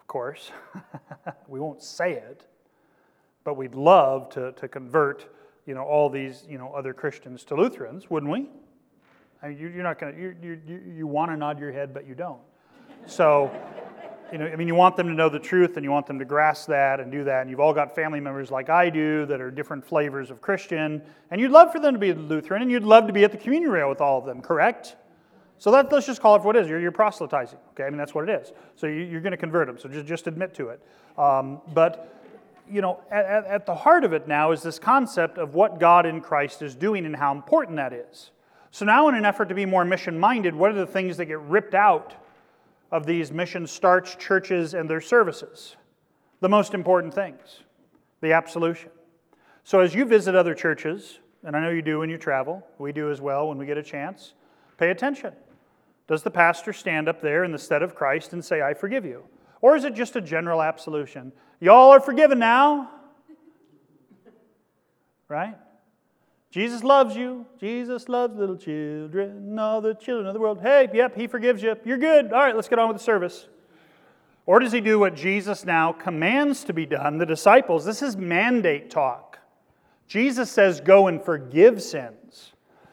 of 0.00 0.06
course. 0.06 0.50
we 1.48 1.60
won't 1.60 1.82
say 1.82 2.14
it. 2.14 2.46
But 3.44 3.56
we'd 3.56 3.74
love 3.74 4.28
to, 4.30 4.52
to 4.52 4.68
convert, 4.68 5.26
you 5.66 5.74
know, 5.74 5.82
all 5.82 6.08
these, 6.08 6.44
you 6.48 6.58
know, 6.58 6.72
other 6.72 6.94
Christians 6.94 7.44
to 7.44 7.54
Lutherans, 7.54 8.08
wouldn't 8.08 8.30
we? 8.30 8.48
I 9.42 9.48
mean, 9.48 9.58
you, 9.58 9.80
are 9.80 9.82
not 9.82 9.98
going 9.98 10.14
to, 10.14 10.20
you, 10.20 10.60
you, 10.66 10.80
you 10.96 11.06
want 11.06 11.30
to 11.32 11.36
nod 11.36 11.58
your 11.58 11.72
head, 11.72 11.92
but 11.92 12.06
you 12.06 12.14
don't. 12.14 12.40
So, 13.06 13.50
you 14.30 14.38
know, 14.38 14.46
I 14.46 14.56
mean, 14.56 14.68
you 14.68 14.74
want 14.74 14.96
them 14.96 15.08
to 15.08 15.12
know 15.12 15.28
the 15.28 15.38
truth 15.38 15.76
and 15.76 15.84
you 15.84 15.90
want 15.90 16.06
them 16.06 16.18
to 16.18 16.24
grasp 16.24 16.68
that 16.68 17.00
and 17.00 17.10
do 17.10 17.24
that. 17.24 17.42
And 17.42 17.50
you've 17.50 17.60
all 17.60 17.74
got 17.74 17.94
family 17.94 18.20
members 18.20 18.50
like 18.50 18.70
I 18.70 18.88
do 18.88 19.26
that 19.26 19.40
are 19.40 19.50
different 19.50 19.84
flavors 19.84 20.30
of 20.30 20.40
Christian. 20.40 21.02
And 21.30 21.40
you'd 21.40 21.50
love 21.50 21.72
for 21.72 21.80
them 21.80 21.92
to 21.92 21.98
be 21.98 22.12
Lutheran 22.12 22.62
and 22.62 22.70
you'd 22.70 22.84
love 22.84 23.08
to 23.08 23.12
be 23.12 23.24
at 23.24 23.32
the 23.32 23.36
communion 23.36 23.70
rail 23.70 23.88
with 23.88 24.00
all 24.00 24.18
of 24.18 24.24
them, 24.24 24.40
correct? 24.40 24.96
So 25.58 25.70
that, 25.72 25.92
let's 25.92 26.06
just 26.06 26.22
call 26.22 26.36
it 26.36 26.38
for 26.40 26.46
what 26.46 26.56
it 26.56 26.62
is. 26.62 26.68
You're, 26.68 26.80
you're 26.80 26.92
proselytizing, 26.92 27.58
okay? 27.72 27.84
I 27.84 27.90
mean, 27.90 27.98
that's 27.98 28.14
what 28.14 28.28
it 28.28 28.40
is. 28.40 28.52
So 28.74 28.86
you, 28.86 29.16
are 29.16 29.20
going 29.20 29.32
to 29.32 29.36
convert 29.36 29.66
them. 29.66 29.78
So 29.78 29.88
just, 29.88 30.06
just 30.06 30.26
admit 30.26 30.54
to 30.54 30.70
it. 30.70 30.80
Um, 31.18 31.60
but 31.74 32.21
you 32.72 32.80
know, 32.80 33.00
at, 33.10 33.44
at, 33.44 33.66
the 33.66 33.74
heart 33.74 34.02
of 34.02 34.14
it 34.14 34.26
now 34.26 34.50
is 34.50 34.62
this 34.62 34.78
concept 34.78 35.36
of 35.36 35.54
what 35.54 35.78
God 35.78 36.06
in 36.06 36.22
Christ 36.22 36.62
is 36.62 36.74
doing 36.74 37.04
and 37.04 37.14
how 37.14 37.32
important 37.32 37.76
that 37.76 37.92
is. 37.92 38.30
So, 38.70 38.86
now 38.86 39.08
in 39.08 39.14
an 39.14 39.26
effort 39.26 39.50
to 39.50 39.54
be 39.54 39.66
more 39.66 39.84
mission 39.84 40.18
minded, 40.18 40.54
what 40.54 40.70
are 40.70 40.74
the 40.74 40.86
things 40.86 41.18
that 41.18 41.26
get 41.26 41.40
ripped 41.40 41.74
out 41.74 42.14
of 42.90 43.04
these 43.04 43.30
mission 43.30 43.66
starts, 43.66 44.14
churches, 44.14 44.72
and 44.72 44.88
their 44.88 45.02
services? 45.02 45.76
The 46.40 46.48
most 46.48 46.72
important 46.72 47.12
things 47.12 47.60
the 48.22 48.32
absolution. 48.32 48.90
So, 49.64 49.80
as 49.80 49.94
you 49.94 50.06
visit 50.06 50.34
other 50.34 50.54
churches, 50.54 51.18
and 51.44 51.54
I 51.54 51.60
know 51.60 51.70
you 51.70 51.82
do 51.82 51.98
when 51.98 52.08
you 52.08 52.16
travel, 52.16 52.66
we 52.78 52.92
do 52.92 53.10
as 53.10 53.20
well 53.20 53.48
when 53.48 53.58
we 53.58 53.66
get 53.66 53.76
a 53.76 53.82
chance, 53.82 54.32
pay 54.78 54.90
attention. 54.90 55.34
Does 56.08 56.22
the 56.22 56.30
pastor 56.30 56.72
stand 56.72 57.08
up 57.08 57.20
there 57.20 57.44
in 57.44 57.52
the 57.52 57.58
stead 57.58 57.82
of 57.82 57.94
Christ 57.94 58.32
and 58.32 58.42
say, 58.42 58.62
I 58.62 58.72
forgive 58.72 59.04
you? 59.04 59.24
Or 59.62 59.76
is 59.76 59.84
it 59.84 59.94
just 59.94 60.16
a 60.16 60.20
general 60.20 60.60
absolution? 60.60 61.32
Y'all 61.60 61.92
are 61.92 62.00
forgiven 62.00 62.38
now. 62.38 62.90
Right? 65.28 65.56
Jesus 66.50 66.84
loves 66.84 67.16
you. 67.16 67.46
Jesus 67.58 68.10
loves 68.10 68.36
little 68.36 68.58
children, 68.58 69.58
all 69.58 69.80
the 69.80 69.94
children 69.94 70.26
of 70.26 70.34
the 70.34 70.40
world. 70.40 70.60
Hey, 70.60 70.86
yep, 70.92 71.16
he 71.16 71.26
forgives 71.26 71.62
you. 71.62 71.74
You're 71.84 71.96
good. 71.96 72.30
All 72.30 72.40
right, 72.40 72.54
let's 72.54 72.68
get 72.68 72.78
on 72.78 72.88
with 72.88 72.98
the 72.98 73.02
service. 73.02 73.48
Or 74.44 74.58
does 74.58 74.72
he 74.72 74.80
do 74.80 74.98
what 74.98 75.14
Jesus 75.14 75.64
now 75.64 75.92
commands 75.92 76.64
to 76.64 76.74
be 76.74 76.84
done? 76.84 77.16
The 77.16 77.24
disciples, 77.24 77.84
this 77.84 78.02
is 78.02 78.16
mandate 78.16 78.90
talk. 78.90 79.38
Jesus 80.08 80.50
says, 80.50 80.80
Go 80.80 81.06
and 81.06 81.22
forgive 81.22 81.82
sins. 81.82 82.52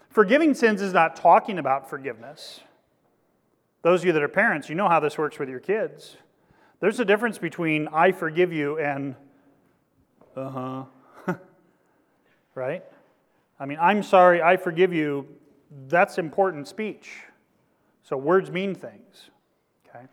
Forgiving 0.09 0.53
sins 0.53 0.81
is 0.81 0.93
not 0.93 1.15
talking 1.15 1.59
about 1.59 1.89
forgiveness. 1.89 2.61
Those 3.81 4.01
of 4.01 4.05
you 4.05 4.13
that 4.13 4.23
are 4.23 4.29
parents, 4.29 4.69
you 4.69 4.75
know 4.75 4.87
how 4.87 4.99
this 4.99 5.17
works 5.17 5.39
with 5.39 5.49
your 5.49 5.59
kids. 5.59 6.15
There's 6.79 6.99
a 6.99 7.05
difference 7.05 7.37
between 7.37 7.89
I 7.89 8.11
forgive 8.13 8.53
you 8.53 8.79
and, 8.79 9.15
uh 10.35 10.85
huh, 11.25 11.35
right? 12.55 12.83
I 13.59 13.65
mean, 13.65 13.77
I'm 13.81 14.01
sorry, 14.01 14.41
I 14.41 14.55
forgive 14.55 14.93
you, 14.93 15.27
that's 15.87 16.17
important 16.17 16.67
speech. 16.67 17.11
So 18.03 18.15
words 18.15 18.49
mean 18.49 18.73
things. 18.73 19.29
Okay? 19.87 20.05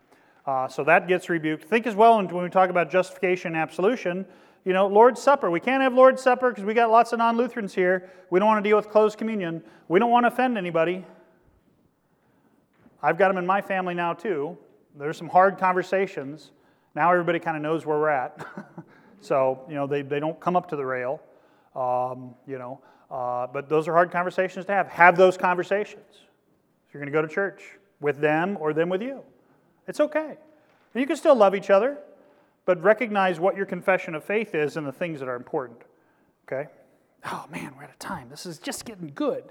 Uh, 0.44 0.66
so 0.66 0.82
that 0.84 1.06
gets 1.06 1.28
rebuked. 1.28 1.64
Think 1.64 1.86
as 1.86 1.94
well 1.94 2.16
when 2.16 2.42
we 2.42 2.50
talk 2.50 2.68
about 2.68 2.90
justification 2.90 3.52
and 3.52 3.56
absolution. 3.56 4.26
You 4.64 4.72
know, 4.72 4.88
Lord's 4.88 5.22
Supper. 5.22 5.50
We 5.50 5.60
can't 5.60 5.82
have 5.82 5.94
Lord's 5.94 6.20
Supper 6.20 6.50
because 6.50 6.64
we 6.64 6.74
got 6.74 6.90
lots 6.90 7.12
of 7.12 7.20
non 7.20 7.36
Lutherans 7.36 7.72
here. 7.72 8.10
We 8.30 8.40
don't 8.40 8.48
want 8.48 8.62
to 8.62 8.68
deal 8.68 8.76
with 8.76 8.90
closed 8.90 9.16
communion. 9.16 9.62
We 9.86 10.00
don't 10.00 10.10
want 10.10 10.24
to 10.24 10.28
offend 10.28 10.58
anybody. 10.58 11.04
I've 13.00 13.16
got 13.16 13.28
them 13.28 13.38
in 13.38 13.46
my 13.46 13.62
family 13.62 13.94
now, 13.94 14.12
too. 14.12 14.58
There's 14.98 15.16
some 15.16 15.28
hard 15.28 15.58
conversations. 15.58 16.50
Now 16.96 17.12
everybody 17.12 17.38
kind 17.38 17.58
of 17.58 17.62
knows 17.62 17.84
where 17.84 17.98
we're 17.98 18.08
at. 18.08 18.44
so, 19.20 19.62
you 19.68 19.74
know, 19.74 19.86
they, 19.86 20.00
they 20.00 20.18
don't 20.18 20.40
come 20.40 20.56
up 20.56 20.70
to 20.70 20.76
the 20.76 20.84
rail. 20.84 21.20
Um, 21.76 22.34
you 22.46 22.58
know, 22.58 22.80
uh, 23.10 23.46
but 23.46 23.68
those 23.68 23.86
are 23.86 23.92
hard 23.92 24.10
conversations 24.10 24.64
to 24.64 24.72
have. 24.72 24.88
Have 24.88 25.14
those 25.18 25.36
conversations. 25.36 26.06
If 26.88 26.94
you're 26.94 27.02
going 27.02 27.12
to 27.12 27.16
go 27.16 27.20
to 27.20 27.32
church 27.32 27.62
with 28.00 28.18
them 28.18 28.56
or 28.58 28.72
them 28.72 28.88
with 28.88 29.02
you, 29.02 29.20
it's 29.86 30.00
okay. 30.00 30.38
And 30.94 31.00
you 31.00 31.06
can 31.06 31.16
still 31.16 31.34
love 31.34 31.54
each 31.54 31.68
other, 31.68 31.98
but 32.64 32.82
recognize 32.82 33.38
what 33.38 33.56
your 33.56 33.66
confession 33.66 34.14
of 34.14 34.24
faith 34.24 34.54
is 34.54 34.78
and 34.78 34.86
the 34.86 34.92
things 34.92 35.20
that 35.20 35.28
are 35.28 35.36
important. 35.36 35.82
Okay? 36.48 36.70
Oh 37.26 37.44
man, 37.50 37.74
we're 37.76 37.84
out 37.84 37.90
of 37.90 37.98
time. 37.98 38.30
This 38.30 38.46
is 38.46 38.58
just 38.58 38.86
getting 38.86 39.12
good. 39.14 39.44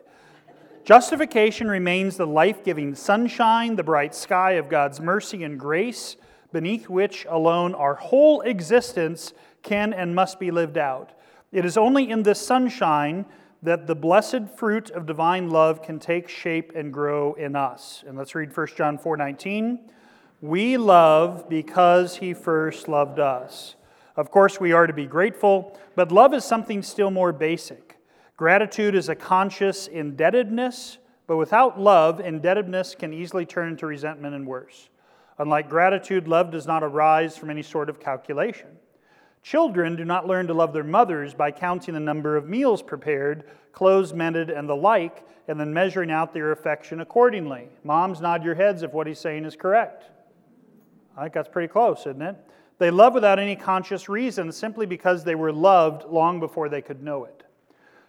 Justification 0.84 1.68
remains 1.68 2.18
the 2.18 2.26
life 2.26 2.64
giving 2.64 2.96
sunshine, 2.96 3.76
the 3.76 3.84
bright 3.84 4.16
sky 4.16 4.54
of 4.54 4.68
God's 4.68 5.00
mercy 5.00 5.44
and 5.44 5.60
grace, 5.60 6.16
beneath 6.52 6.90
which 6.90 7.26
alone 7.30 7.74
our 7.74 7.96
whole 7.96 8.42
existence 8.42 9.34
can 9.64 9.94
and 9.94 10.16
must 10.16 10.40
be 10.40 10.52
lived 10.52 10.78
out. 10.78 11.14
It 11.52 11.66
is 11.66 11.78
only 11.78 12.10
in 12.10 12.24
this 12.24 12.40
sunshine 12.40 13.26
that 13.64 13.88
the 13.88 13.96
blessed 13.96 14.50
fruit 14.56 14.92
of 14.92 15.06
divine 15.06 15.50
love 15.50 15.82
can 15.82 16.00
take 16.00 16.30
shape 16.30 16.72
and 16.76 16.94
grow 16.94 17.34
in 17.34 17.56
us. 17.56 18.04
And 18.08 18.18
let's 18.18 18.36
read 18.36 18.54
1 18.54 18.76
John 18.76 18.98
4:19. 18.98 19.80
We 20.42 20.78
love 20.78 21.50
because 21.50 22.18
he 22.18 22.34
first 22.34 22.88
loved 22.88 23.20
us. 23.20 23.76
Of 24.16 24.32
course, 24.32 24.60
we 24.60 24.72
are 24.72 24.86
to 24.86 24.94
be 24.94 25.06
grateful, 25.06 25.78
but 25.96 26.12
love 26.12 26.34
is 26.34 26.46
something 26.46 26.84
still 26.84 27.10
more 27.10 27.34
basic. 27.34 27.98
Gratitude 28.38 28.96
is 28.96 29.10
a 29.10 29.16
conscious 29.16 29.88
indebtedness, 29.88 31.00
but 31.26 31.38
without 31.38 31.80
love, 31.80 32.20
indebtedness 32.20 32.96
can 32.96 33.14
easily 33.14 33.46
turn 33.46 33.70
into 33.70 33.88
resentment 33.88 34.36
and 34.36 34.46
worse. 34.46 34.90
Unlike 35.38 35.70
gratitude, 35.70 36.28
love 36.28 36.52
does 36.52 36.66
not 36.66 36.84
arise 36.84 37.38
from 37.38 37.50
any 37.50 37.62
sort 37.62 37.90
of 37.90 38.00
calculation. 38.00 38.70
Children 39.44 39.96
do 39.96 40.06
not 40.06 40.28
learn 40.28 40.48
to 40.48 40.54
love 40.54 40.74
their 40.74 40.84
mothers 40.84 41.34
by 41.34 41.52
counting 41.52 41.94
the 41.94 42.00
number 42.00 42.36
of 42.36 42.50
meals 42.50 42.82
prepared, 42.82 43.44
clothes 43.74 44.14
mended, 44.14 44.50
and 44.50 44.68
the 44.68 44.76
like, 44.76 45.24
and 45.48 45.60
then 45.60 45.74
measuring 45.74 46.10
out 46.10 46.34
their 46.34 46.52
affection 46.52 47.02
accordingly. 47.02 47.68
Moms, 47.84 48.22
nod 48.22 48.44
your 48.44 48.56
heads 48.56 48.82
if 48.82 48.92
what 48.92 49.06
he's 49.06 49.20
saying 49.20 49.46
is 49.46 49.56
correct. 49.56 50.06
I 51.16 51.24
think 51.24 51.34
that's 51.34 51.50
pretty 51.50 51.68
close, 51.68 52.02
isn't 52.02 52.22
it? 52.22 52.36
They 52.78 52.92
love 52.92 53.14
without 53.14 53.40
any 53.40 53.56
conscious 53.56 54.10
reason 54.10 54.52
simply 54.52 54.86
because 54.86 55.24
they 55.24 55.36
were 55.36 55.54
loved 55.54 56.06
long 56.06 56.40
before 56.40 56.68
they 56.68 56.82
could 56.82 57.04
know 57.04 57.26
it. 57.26 57.44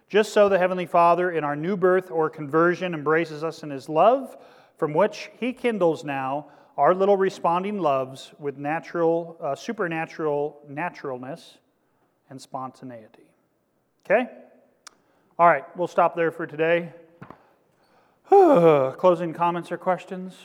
Just 0.09 0.33
so 0.33 0.49
the 0.49 0.57
Heavenly 0.57 0.85
Father 0.85 1.31
in 1.31 1.43
our 1.43 1.55
new 1.55 1.77
birth 1.77 2.09
or 2.09 2.29
conversion 2.29 2.93
embraces 2.93 3.43
us 3.43 3.63
in 3.63 3.69
His 3.69 3.87
love, 3.87 4.37
from 4.77 4.93
which 4.93 5.29
He 5.39 5.53
kindles 5.53 6.03
now 6.03 6.47
our 6.77 6.93
little 6.93 7.17
responding 7.17 7.79
loves 7.79 8.33
with 8.37 8.57
natural, 8.57 9.37
uh, 9.41 9.55
supernatural 9.55 10.59
naturalness 10.67 11.57
and 12.29 12.39
spontaneity. 12.39 13.31
Okay? 14.05 14.29
All 15.39 15.47
right, 15.47 15.65
we'll 15.75 15.87
stop 15.87 16.15
there 16.15 16.31
for 16.31 16.45
today. 16.45 16.93
Closing 18.29 19.33
comments 19.33 19.71
or 19.71 19.77
questions? 19.77 20.35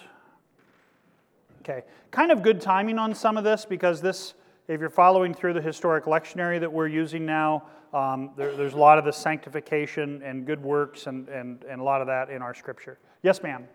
Okay, 1.60 1.84
kind 2.10 2.32
of 2.32 2.42
good 2.42 2.60
timing 2.60 2.98
on 2.98 3.14
some 3.14 3.36
of 3.36 3.44
this 3.44 3.64
because 3.64 4.00
this, 4.00 4.34
if 4.68 4.80
you're 4.80 4.90
following 4.90 5.32
through 5.32 5.52
the 5.52 5.60
historic 5.60 6.06
lectionary 6.06 6.58
that 6.58 6.72
we're 6.72 6.88
using 6.88 7.24
now, 7.24 7.64
um, 7.92 8.30
there, 8.36 8.56
there's 8.56 8.72
a 8.72 8.78
lot 8.78 8.98
of 8.98 9.04
the 9.04 9.12
sanctification 9.12 10.22
and 10.22 10.46
good 10.46 10.60
works 10.62 11.06
and, 11.06 11.28
and, 11.28 11.62
and 11.64 11.80
a 11.80 11.84
lot 11.84 12.00
of 12.00 12.06
that 12.06 12.30
in 12.30 12.42
our 12.42 12.54
scripture. 12.54 12.98
Yes, 13.22 13.42
ma'am. 13.42 13.68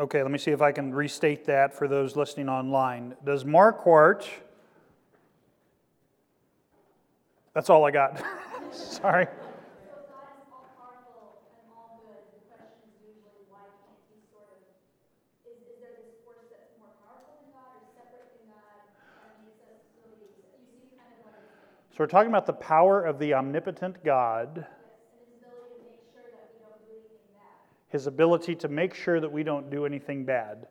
Okay, 0.00 0.22
let 0.22 0.30
me 0.30 0.38
see 0.38 0.52
if 0.52 0.62
I 0.62 0.70
can 0.70 0.94
restate 0.94 1.44
that 1.46 1.74
for 1.74 1.88
those 1.88 2.14
listening 2.14 2.48
online. 2.48 3.16
Does 3.24 3.42
Marquart, 3.42 4.28
that's 7.52 7.68
all 7.68 7.84
I 7.84 7.90
got. 7.90 8.22
Sorry. 8.72 9.26
So 21.90 22.04
we're 22.04 22.06
talking 22.06 22.28
about 22.28 22.46
the 22.46 22.52
power 22.52 23.04
of 23.04 23.18
the 23.18 23.34
omnipotent 23.34 24.04
God 24.04 24.64
his 27.88 28.06
ability 28.06 28.54
to 28.56 28.68
make 28.68 28.94
sure 28.94 29.20
that 29.20 29.30
we 29.30 29.42
don't 29.42 29.70
do 29.70 29.86
anything 29.86 30.24
bad. 30.24 30.66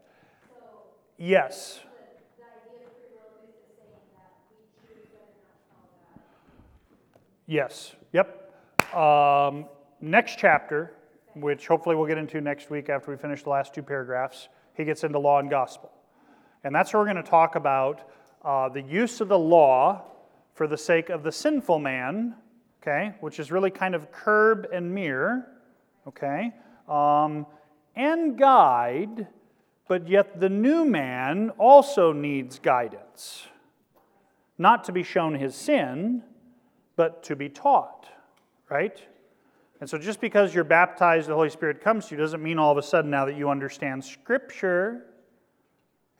Yes. 1.17 1.79
Yes. 7.47 7.95
Yep. 8.11 8.95
Um, 8.95 9.65
next 10.01 10.37
chapter, 10.37 10.93
which 11.33 11.67
hopefully 11.67 11.95
we'll 11.95 12.07
get 12.07 12.17
into 12.17 12.41
next 12.41 12.69
week 12.69 12.89
after 12.89 13.09
we 13.09 13.17
finish 13.17 13.43
the 13.43 13.49
last 13.49 13.73
two 13.73 13.81
paragraphs, 13.81 14.49
he 14.73 14.83
gets 14.83 15.03
into 15.03 15.17
law 15.17 15.39
and 15.39 15.49
gospel. 15.49 15.91
And 16.63 16.75
that's 16.75 16.93
where 16.93 17.01
we're 17.01 17.11
going 17.11 17.23
to 17.23 17.29
talk 17.29 17.55
about 17.55 18.09
uh, 18.43 18.69
the 18.69 18.81
use 18.81 19.21
of 19.21 19.27
the 19.29 19.39
law 19.39 20.03
for 20.53 20.67
the 20.67 20.77
sake 20.77 21.09
of 21.09 21.23
the 21.23 21.31
sinful 21.31 21.79
man, 21.79 22.35
okay, 22.81 23.15
which 23.21 23.39
is 23.39 23.51
really 23.51 23.71
kind 23.71 23.95
of 23.95 24.11
curb 24.11 24.67
and 24.73 24.93
mirror, 24.93 25.47
okay, 26.07 26.53
um, 26.87 27.45
and 27.95 28.37
guide, 28.37 29.27
but 29.87 30.07
yet 30.07 30.39
the 30.39 30.49
new 30.49 30.85
man 30.85 31.51
also 31.57 32.13
needs 32.13 32.59
guidance. 32.59 33.47
Not 34.57 34.83
to 34.85 34.91
be 34.91 35.03
shown 35.03 35.35
his 35.35 35.55
sin, 35.55 36.23
but 36.95 37.23
to 37.23 37.35
be 37.35 37.49
taught, 37.49 38.07
right? 38.69 39.01
And 39.79 39.89
so 39.89 39.97
just 39.97 40.19
because 40.19 40.55
you're 40.55 40.63
baptized, 40.63 41.29
the 41.29 41.35
Holy 41.35 41.49
Spirit 41.49 41.81
comes 41.81 42.07
to 42.07 42.15
you, 42.15 42.21
doesn't 42.21 42.41
mean 42.41 42.57
all 42.57 42.71
of 42.71 42.77
a 42.77 42.83
sudden 42.83 43.11
now 43.11 43.25
that 43.25 43.37
you 43.37 43.49
understand 43.49 44.03
Scripture. 44.03 45.05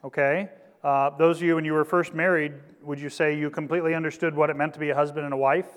Okay? 0.04 0.50
Uh, 0.84 1.10
those 1.18 1.38
of 1.38 1.44
you, 1.44 1.56
when 1.56 1.66
you 1.66 1.74
were 1.74 1.86
first 1.86 2.14
married, 2.14 2.54
would 2.84 3.00
you 3.00 3.10
say 3.10 3.36
you 3.36 3.50
completely 3.50 3.96
understood 3.96 4.36
what 4.36 4.50
it 4.50 4.56
meant 4.56 4.74
to 4.76 4.80
be 4.80 4.92
a 4.92 4.96
husband 4.96 5.26
and 5.26 5.34
a 5.34 5.38
wife 5.38 5.68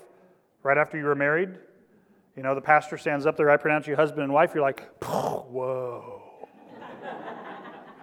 right 0.63 0.77
after 0.77 0.97
you 0.97 1.05
were 1.05 1.15
married? 1.15 1.49
You 2.35 2.43
know, 2.43 2.55
the 2.55 2.61
pastor 2.61 2.97
stands 2.97 3.25
up 3.25 3.35
there, 3.37 3.49
I 3.49 3.57
pronounce 3.57 3.87
you 3.87 3.95
husband 3.95 4.23
and 4.23 4.33
wife, 4.33 4.51
you're 4.55 4.63
like, 4.63 4.87
whoa. 5.03 6.21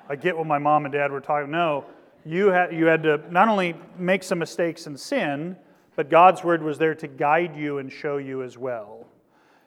I 0.09 0.17
get 0.17 0.37
what 0.37 0.47
my 0.47 0.59
mom 0.59 0.85
and 0.85 0.93
dad 0.93 1.13
were 1.13 1.21
talking. 1.21 1.51
No, 1.51 1.85
You 2.25 2.49
had, 2.49 2.75
you 2.75 2.85
had 2.85 3.03
to 3.05 3.23
not 3.31 3.49
only 3.49 3.75
make 3.97 4.23
some 4.23 4.39
mistakes 4.39 4.87
and 4.87 5.01
sin, 5.01 5.57
but 5.97 6.11
God's 6.11 6.45
word 6.45 6.63
was 6.63 6.77
there 6.77 6.95
to 6.95 7.07
guide 7.07 7.57
you 7.57 7.79
and 7.79 7.91
show 7.91 8.19
you 8.19 8.43
as 8.43 8.59
well. 8.59 9.07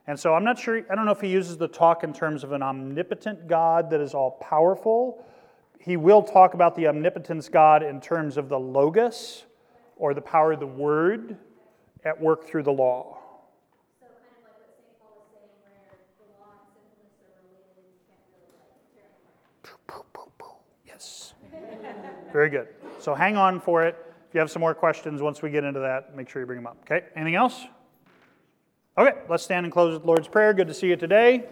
And 0.06 0.20
so 0.20 0.36
I'm 0.36 0.44
not 0.44 0.60
sure, 0.60 0.84
I 0.90 0.96
don't 0.96 1.06
know 1.06 1.12
if 1.12 1.22
he 1.22 1.30
uses 1.30 1.58
the 1.58 1.68
talk 1.68 2.04
in 2.04 2.14
terms 2.14 2.44
of 2.44 2.52
an 2.52 2.62
omnipotent 2.62 3.48
God 3.48 3.90
that 3.90 4.00
is 4.00 4.14
all 4.14 4.32
powerful. 4.32 5.26
He 5.80 5.98
will 5.98 6.22
talk 6.22 6.54
about 6.54 6.76
the 6.76 6.88
omnipotence 6.88 7.50
God 7.50 7.82
in 7.82 8.00
terms 8.00 8.38
of 8.38 8.48
the 8.48 8.60
Logos 8.60 9.46
or 9.96 10.14
the 10.14 10.22
power 10.22 10.52
of 10.52 10.60
the 10.60 10.68
Word 10.68 11.38
at 12.04 12.20
work 12.22 12.46
through 12.46 12.64
the 12.64 12.72
law. 12.72 13.18
So 14.00 14.06
kind 14.06 14.38
of 14.38 14.44
like 14.44 14.58
what 14.60 14.78
St. 14.78 15.00
Paul 15.00 15.18
was 15.18 15.28
saying, 15.34 15.50
where 15.64 15.98
the 16.18 16.30
law 16.38 16.62
and 16.62 16.70
sinfulness 16.78 17.18
are 17.26 17.34
related, 17.42 17.90
you 17.90 18.02
can't 18.06 18.22
really 18.38 18.54
like 18.62 18.86
tear 18.94 19.10
them 19.10 19.26
apart. 19.26 20.62
Yes. 20.86 21.34
Very 22.32 22.50
good. 22.50 22.68
So 23.00 23.14
hang 23.14 23.38
on 23.38 23.60
for 23.60 23.84
it. 23.84 23.96
If 24.30 24.36
you 24.36 24.40
have 24.40 24.50
some 24.50 24.62
more 24.62 24.74
questions 24.74 25.22
once 25.22 25.42
we 25.42 25.50
get 25.50 25.64
into 25.64 25.82
that, 25.82 26.16
make 26.16 26.30
sure 26.30 26.42
you 26.42 26.46
bring 26.46 26.60
them 26.60 26.68
up. 26.68 26.78
Okay? 26.84 27.06
Anything 27.16 27.36
else? 27.36 27.66
Okay, 28.98 29.20
let's 29.28 29.44
stand 29.44 29.66
and 29.66 29.74
close 29.74 29.94
with 29.94 30.04
the 30.04 30.08
Lord's 30.08 30.28
Prayer. 30.28 30.54
Good 30.54 30.68
to 30.68 30.74
see 30.74 30.88
you 30.88 30.96
today. 30.96 31.46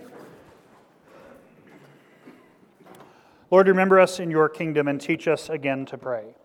Lord, 3.52 3.68
remember 3.68 4.00
us 4.00 4.20
in 4.20 4.30
your 4.30 4.48
kingdom 4.48 4.88
and 4.88 5.02
teach 5.02 5.28
us 5.28 5.50
again 5.50 5.86
to 5.88 5.98
pray. 5.98 6.36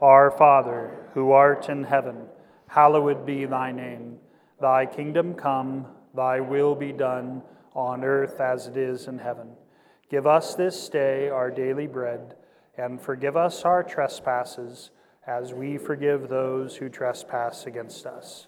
Our 0.00 0.30
Father, 0.30 0.96
who 1.12 1.32
art 1.32 1.68
in 1.68 1.84
heaven, 1.84 2.26
hallowed 2.68 3.26
be 3.26 3.44
thy 3.44 3.70
name. 3.70 4.18
Thy 4.60 4.86
kingdom 4.86 5.34
come, 5.34 5.86
thy 6.16 6.40
will 6.40 6.74
be 6.74 6.92
done, 6.92 7.42
on 7.74 8.02
earth 8.02 8.40
as 8.40 8.66
it 8.66 8.76
is 8.76 9.06
in 9.06 9.18
heaven. 9.18 9.50
Give 10.10 10.26
us 10.26 10.54
this 10.54 10.88
day 10.88 11.28
our 11.28 11.50
daily 11.50 11.86
bread, 11.86 12.34
and 12.78 13.00
forgive 13.00 13.36
us 13.36 13.64
our 13.64 13.82
trespasses, 13.82 14.90
as 15.26 15.52
we 15.52 15.76
forgive 15.76 16.28
those 16.28 16.76
who 16.76 16.88
trespass 16.88 17.66
against 17.66 18.06
us. 18.06 18.46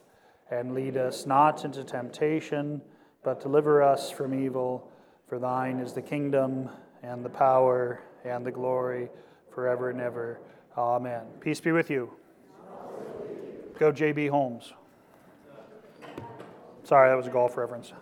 And 0.51 0.73
lead 0.73 0.97
us 0.97 1.27
not 1.27 1.65
into 1.65 1.85
temptation, 1.85 2.81
but 3.23 3.41
deliver 3.41 3.83
us 3.83 4.11
from 4.11 4.33
evil. 4.33 4.91
For 5.27 5.39
thine 5.39 5.79
is 5.79 5.93
the 5.93 6.03
kingdom, 6.03 6.71
and 7.03 7.25
the 7.25 7.29
power, 7.29 8.01
and 8.25 8.47
the 8.47 8.51
glory, 8.51 9.11
forever 9.53 9.91
and 9.91 10.01
ever. 10.01 10.41
Amen. 10.79 11.23
Peace 11.41 11.61
be 11.61 11.73
with 11.73 11.91
you. 11.91 12.11
Go, 13.79 13.91
J.B. 13.93 14.29
Holmes. 14.29 14.73
Sorry, 16.85 17.09
that 17.09 17.17
was 17.17 17.27
a 17.27 17.31
golf 17.31 17.57
reference. 17.57 17.93